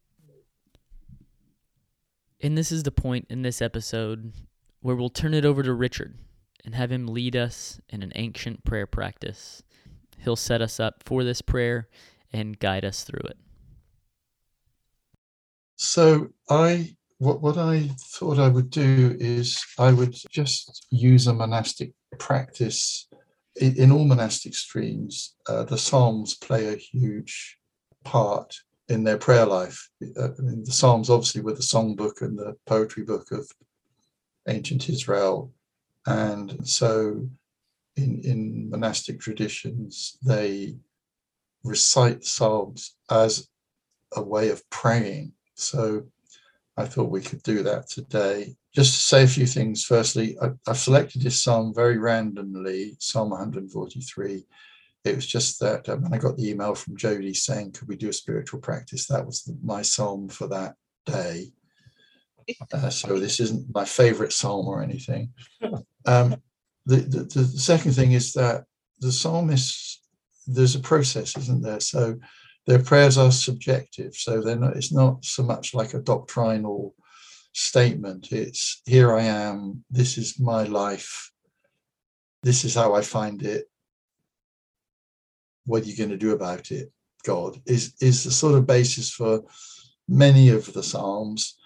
[2.40, 4.32] And this is the point in this episode
[4.80, 6.18] where we'll turn it over to Richard
[6.66, 9.62] and have him lead us in an ancient prayer practice.
[10.18, 11.88] He'll set us up for this prayer
[12.32, 13.38] and guide us through it.
[15.76, 21.32] So I what what I thought I would do is I would just use a
[21.32, 23.08] monastic practice.
[23.58, 27.56] In, in all monastic streams, uh, the Psalms play a huge
[28.04, 28.54] part
[28.88, 29.88] in their prayer life.
[30.02, 33.50] Uh, the Psalms obviously were the songbook and the poetry book of
[34.48, 35.52] ancient Israel,
[36.06, 37.28] and so
[37.96, 40.76] in in monastic traditions they
[41.64, 43.48] recite Psalms as
[44.14, 45.32] a way of praying.
[45.54, 46.04] So
[46.76, 48.54] I thought we could do that today.
[48.74, 49.84] Just to say a few things.
[49.84, 54.46] Firstly, I, have selected this psalm very randomly, Psalm 143
[55.06, 57.96] it was just that um, when I got the email from Jody saying, could we
[57.96, 59.06] do a spiritual practice?
[59.06, 61.52] That was the, my psalm for that day.
[62.72, 65.32] Uh, so this isn't my favorite psalm or anything.
[66.06, 66.36] Um,
[66.84, 68.64] the, the, the second thing is that
[69.00, 70.00] the psalmists,
[70.46, 71.80] there's a process, isn't there?
[71.80, 72.18] So
[72.66, 74.14] their prayers are subjective.
[74.14, 76.94] So they're not, it's not so much like a doctrinal
[77.52, 78.32] statement.
[78.32, 81.30] It's here I am, this is my life,
[82.42, 83.66] this is how I find it,
[85.66, 86.90] what are you going to do about it
[87.24, 89.42] god is is the sort of basis for
[90.08, 91.58] many of the psalms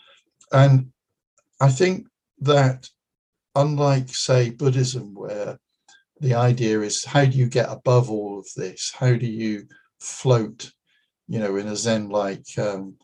[0.53, 0.91] and
[1.61, 2.07] i think
[2.41, 2.89] that
[3.55, 5.59] unlike say buddhism where
[6.21, 8.93] the idea is how do you get above all of this?
[8.95, 9.67] How do you
[10.01, 10.71] float
[11.29, 12.97] you know in a zen like um,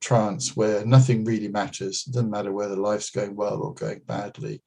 [0.00, 2.04] trance where nothing really matters?
[2.06, 4.62] It doesn't matter whether life's going well or going badly.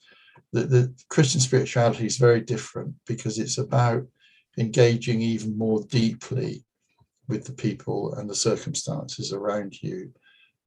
[0.53, 4.07] The, the christian spirituality is very different because it's about
[4.57, 6.63] engaging even more deeply
[7.27, 10.13] with the people and the circumstances around you.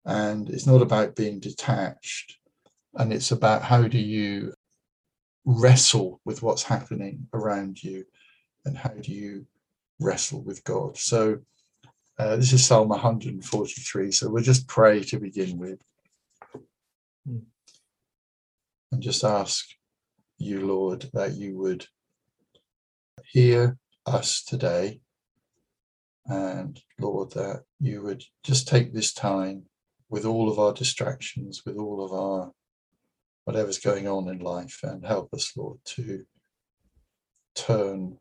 [0.04, 2.38] And it's not about being detached,
[2.94, 4.54] and it's about how do you
[5.50, 8.04] wrestle with what's happening around you
[8.64, 9.46] and how do you
[9.98, 10.96] wrestle with God.
[10.96, 11.40] So,
[12.18, 14.12] uh, this is Psalm 143.
[14.12, 15.80] So, we'll just pray to begin with
[17.26, 17.38] hmm.
[18.92, 19.66] and just ask
[20.38, 21.86] you, Lord, that you would
[23.26, 23.76] hear
[24.06, 25.00] us today.
[26.26, 29.64] And Lord, that you would just take this time
[30.08, 32.52] with all of our distractions, with all of our
[33.50, 36.24] whatever's going on in life, and help us, Lord, to
[37.56, 38.16] turn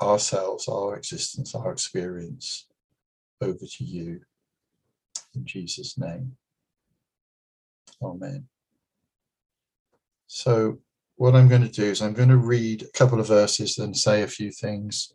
[0.00, 2.68] ourselves, our existence, our experience
[3.40, 4.20] over to you.
[5.34, 6.36] In Jesus' name.
[8.00, 8.46] Amen.
[10.28, 10.78] So
[11.16, 13.96] what I'm going to do is I'm going to read a couple of verses and
[13.96, 15.12] say a few things.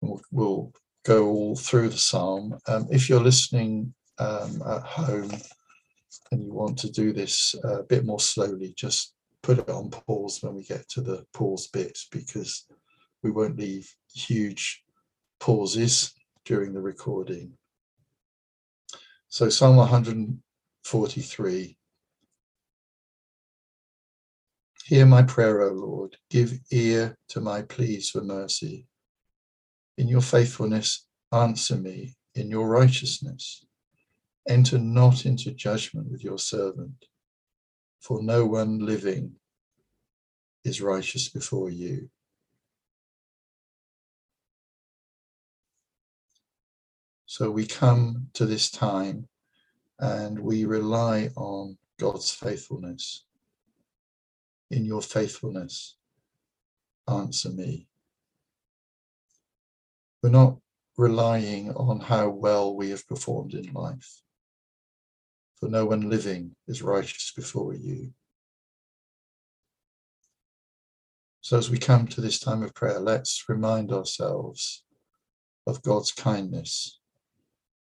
[0.00, 0.72] We'll, we'll
[1.04, 2.58] go all through the psalm.
[2.66, 5.30] Um, if you're listening um, at home
[6.30, 9.90] and you want to do this uh, a bit more slowly, just put it on
[9.90, 12.66] pause when we get to the pause bit because
[13.22, 14.82] we won't leave huge
[15.40, 16.12] pauses
[16.44, 17.52] during the recording.
[19.28, 21.76] So Psalm 143
[24.84, 26.18] Hear my prayer, O Lord.
[26.28, 28.86] Give ear to my pleas for mercy.
[29.96, 33.64] In your faithfulness, answer me in your righteousness.
[34.46, 37.06] Enter not into judgment with your servant,
[38.00, 39.36] for no one living
[40.64, 42.10] is righteous before you.
[47.26, 49.28] So we come to this time
[49.98, 53.24] and we rely on God's faithfulness.
[54.70, 55.96] In your faithfulness,
[57.08, 57.86] answer me.
[60.22, 60.58] We're not
[60.96, 64.22] relying on how well we have performed in life,
[65.58, 68.12] for no one living is righteous before you.
[71.40, 74.82] So, as we come to this time of prayer, let's remind ourselves
[75.66, 77.00] of God's kindness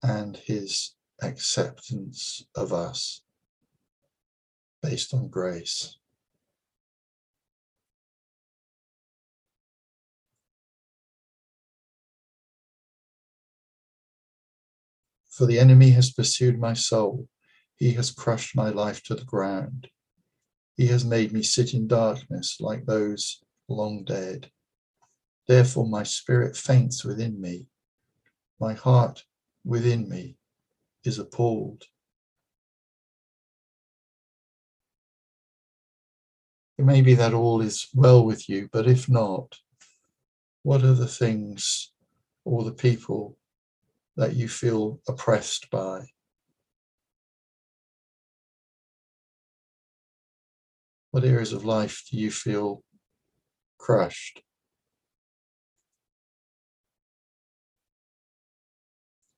[0.01, 0.91] and his
[1.22, 3.22] acceptance of us
[4.82, 5.97] based on grace.
[15.30, 17.28] For the enemy has pursued my soul.
[17.82, 19.88] He has crushed my life to the ground.
[20.77, 24.51] He has made me sit in darkness like those long dead.
[25.47, 27.65] Therefore, my spirit faints within me.
[28.59, 29.23] My heart
[29.65, 30.38] within me
[31.03, 31.86] is appalled.
[36.77, 39.57] It may be that all is well with you, but if not,
[40.61, 41.91] what are the things
[42.45, 43.39] or the people
[44.17, 46.05] that you feel oppressed by?
[51.12, 52.84] What areas of life do you feel
[53.78, 54.41] crushed?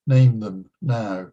[0.06, 1.32] Name them now.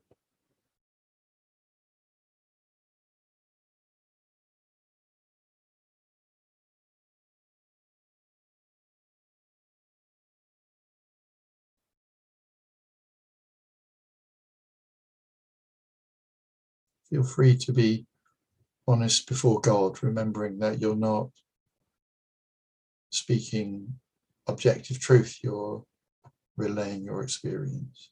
[17.11, 18.07] Feel free to be
[18.87, 21.31] honest before God, remembering that you're not
[23.11, 23.95] speaking
[24.47, 25.85] objective truth, you're
[26.57, 28.11] relaying your experience.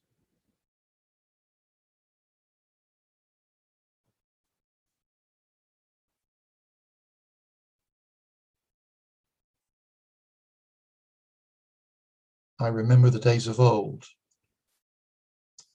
[12.60, 14.04] I remember the days of old.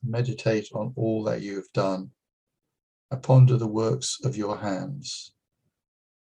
[0.03, 2.11] Meditate on all that you have done
[3.13, 5.33] I ponder the works of your hands.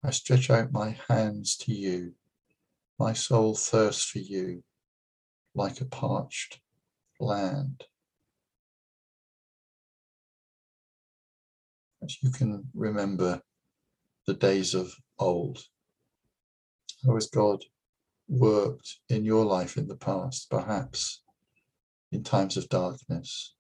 [0.05, 2.13] I stretch out my hands to you.
[2.99, 4.63] My soul thirsts for you
[5.55, 6.61] like a parched
[7.19, 7.85] land.
[12.03, 13.41] As you can remember
[14.27, 15.65] the days of old.
[17.07, 17.65] How has God
[18.29, 21.23] worked in your life in the past, perhaps
[22.11, 23.55] in times of darkness?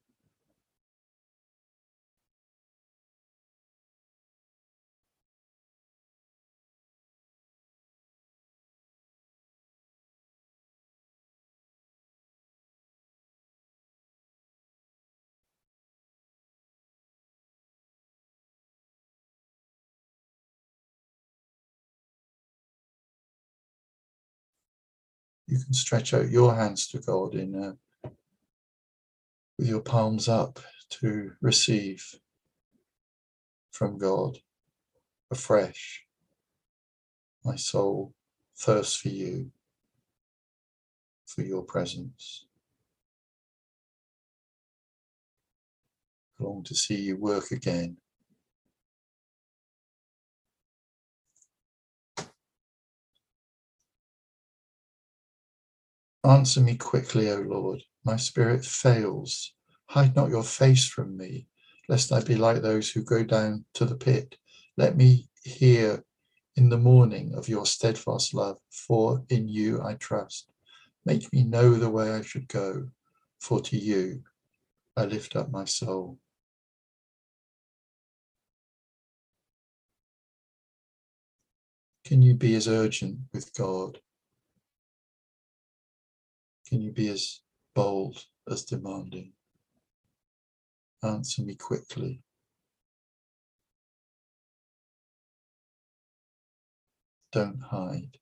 [25.52, 28.08] You can stretch out your hands to God in a,
[29.58, 32.14] with your palms up to receive
[33.70, 34.38] from God
[35.30, 36.06] afresh.
[37.44, 38.14] My soul
[38.56, 39.50] thirsts for you,
[41.26, 42.46] for your presence.
[46.40, 47.98] I long to see you work again
[56.24, 57.82] Answer me quickly, O Lord.
[58.04, 59.54] My spirit fails.
[59.86, 61.48] Hide not your face from me,
[61.88, 64.36] lest I be like those who go down to the pit.
[64.76, 66.04] Let me hear
[66.54, 70.48] in the morning of your steadfast love, for in you I trust.
[71.04, 72.88] Make me know the way I should go,
[73.40, 74.22] for to you
[74.96, 76.18] I lift up my soul.
[82.04, 83.98] Can you be as urgent with God
[86.72, 87.42] can you be as
[87.74, 89.34] bold as demanding?
[91.04, 92.22] Answer me quickly.
[97.30, 98.16] Don't hide.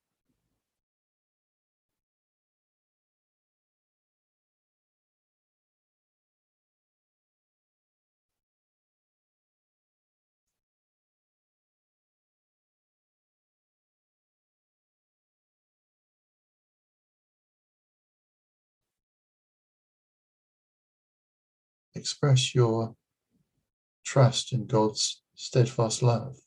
[22.01, 22.97] Express your
[24.05, 26.39] trust in God's steadfast love,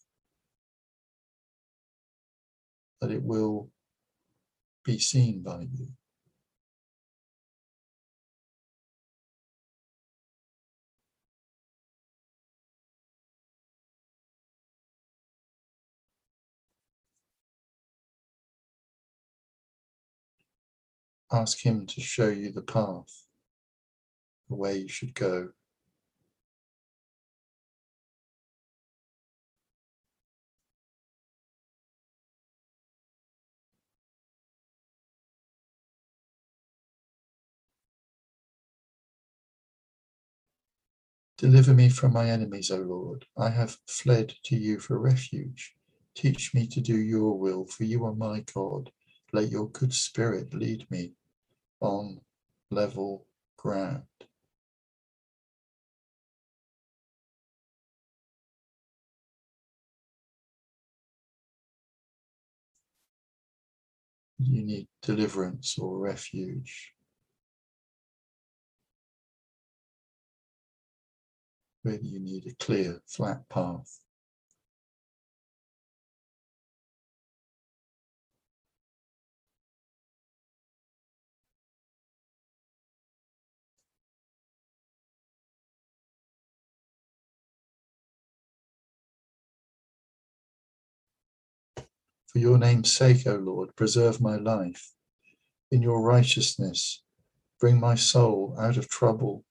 [3.00, 3.70] that it will
[4.84, 5.90] be seen by you.
[21.32, 23.26] Ask Him to show you the path,
[24.50, 25.50] the way you should go.
[41.38, 43.26] Deliver me from my enemies, O Lord.
[43.38, 45.76] I have fled to you for refuge.
[46.16, 48.92] Teach me to do your will, for you are my God.
[49.34, 51.14] Let your good spirit lead me
[51.82, 52.22] on
[52.72, 53.28] level
[53.58, 54.04] ground.
[64.46, 66.94] You need deliverance or refuge.
[71.84, 74.03] Whether you need a clear, flat path.
[92.34, 94.92] For your name's sake, O Lord, preserve my life.
[95.72, 97.04] In your righteousness,
[97.60, 99.46] bring my soul out of trouble.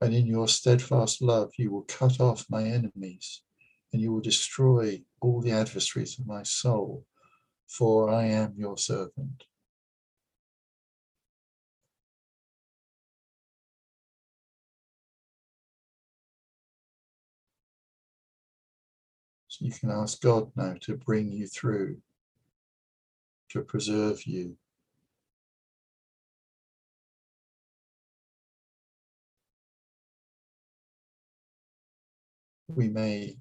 [0.00, 3.42] And in your steadfast love, you will cut off my enemies,
[3.92, 7.04] and you will destroy all the adversaries of my soul,
[7.66, 9.42] for I am your servant.
[19.60, 21.98] You can ask God now to bring you through,
[23.50, 24.56] to preserve you.
[32.68, 33.38] We may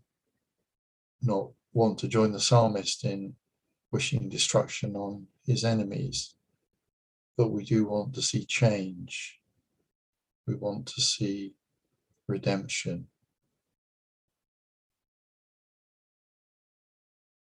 [1.22, 3.36] not want to join the psalmist in
[3.92, 6.36] wishing destruction on his enemies,
[7.38, 9.40] but we do want to see change.
[10.48, 11.56] We want to see
[12.28, 13.08] redemption.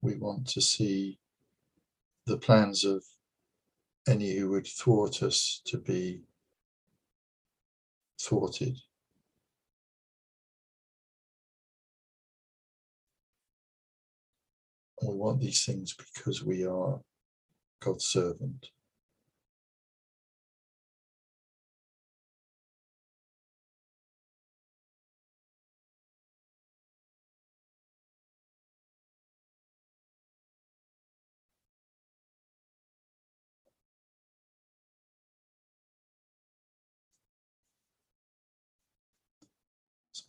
[0.05, 1.19] We want to see
[2.27, 3.03] the plans of
[4.07, 6.21] any who would thwart us to be
[8.21, 8.77] thwarted.
[15.03, 17.01] We want these things because we are
[17.81, 18.69] God's servant.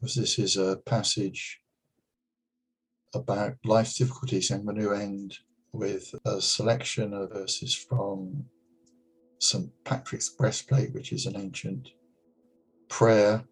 [0.06, 1.62] Suppose this is a passage
[3.16, 4.51] about life's difficulties.
[4.51, 5.36] I'm going to end
[5.74, 8.45] with a selection of verses from
[9.39, 9.68] St.
[9.84, 11.89] Patrick's breastplate, which is an ancient
[12.88, 13.43] prayer.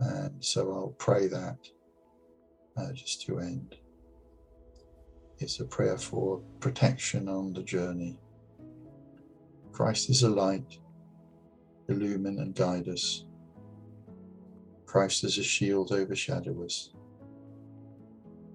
[0.00, 1.56] And so I'll pray that
[2.76, 3.74] uh, just to end.
[5.38, 8.18] It's a prayer for protection on the journey.
[9.72, 10.78] Christ is a light,
[11.88, 13.25] illumine and guide us.
[14.96, 16.88] Christ as a shield overshadow us.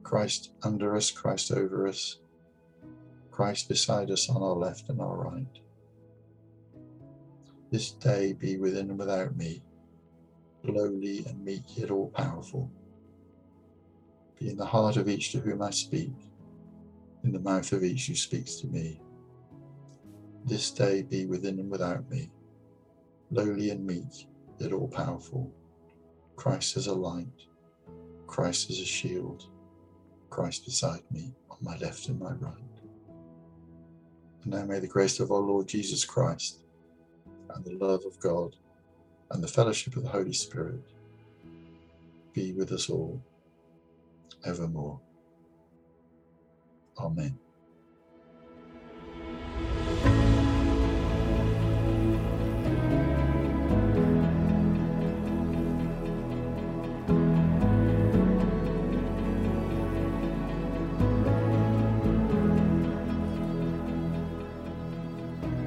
[0.02, 2.18] Christ under us, Christ over us,
[3.30, 5.60] Christ beside us on our left and our right.
[7.70, 9.62] This day be within and without me,
[10.64, 12.72] lowly and meek yet all powerful.
[14.40, 16.16] Be in the heart of each to whom I speak,
[17.24, 19.00] in the mouth of each who speaks to me.
[20.46, 22.32] This day be within and without me,
[23.30, 24.28] lowly and meek
[24.58, 25.54] yet all powerful.
[26.42, 27.46] Christ is a light,
[28.26, 29.46] Christ is a shield,
[30.32, 32.80] Christ beside me on my left and my right.
[34.42, 36.64] And now may the grace of our Lord Jesus Christ
[37.54, 38.56] and the love of God
[39.30, 40.82] and the fellowship of the Holy Spirit
[42.34, 43.22] be with us all
[44.44, 45.00] evermore.
[46.98, 47.38] Amen.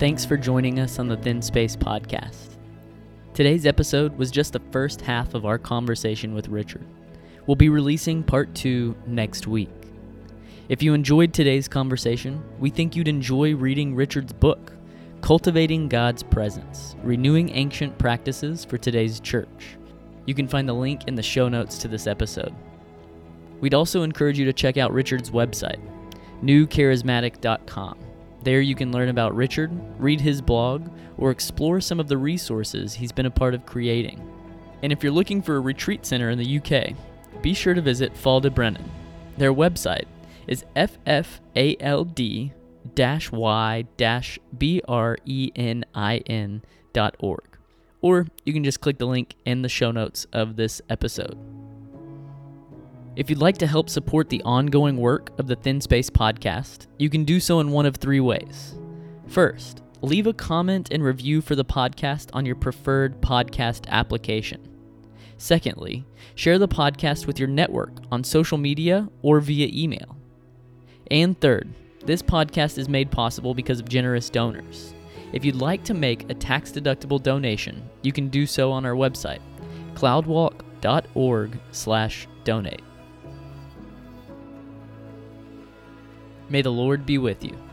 [0.04, 2.58] Thanks for joining us on the Thin Space Podcast.
[3.32, 6.86] Today's episode was just the first half of our conversation with Richard.
[7.46, 9.70] We'll be releasing part two next week.
[10.68, 14.74] If you enjoyed today's conversation, we think you'd enjoy reading Richard's book,
[15.22, 19.78] Cultivating God's Presence Renewing Ancient Practices for Today's Church.
[20.26, 22.54] You can find the link in the show notes to this episode.
[23.62, 25.80] We'd also encourage you to check out Richard's website,
[26.42, 28.04] newcharismatic.com.
[28.44, 32.92] There you can learn about Richard, read his blog, or explore some of the resources
[32.92, 34.20] he's been a part of creating.
[34.82, 36.94] And if you're looking for a retreat center in the UK,
[37.40, 38.86] be sure to visit Ffald y Brenin.
[39.38, 40.04] Their website
[40.46, 42.52] is ffald y
[47.18, 47.58] org.
[48.02, 51.63] Or you can just click the link in the show notes of this episode.
[53.16, 57.08] If you'd like to help support the ongoing work of the Thin Space podcast, you
[57.08, 58.74] can do so in one of three ways.
[59.28, 64.68] First, leave a comment and review for the podcast on your preferred podcast application.
[65.36, 66.04] Secondly,
[66.34, 70.16] share the podcast with your network on social media or via email.
[71.08, 71.72] And third,
[72.04, 74.92] this podcast is made possible because of generous donors.
[75.32, 78.94] If you'd like to make a tax deductible donation, you can do so on our
[78.94, 79.38] website,
[79.94, 82.82] cloudwalk.org/donate.
[86.54, 87.63] May the Lord be with you.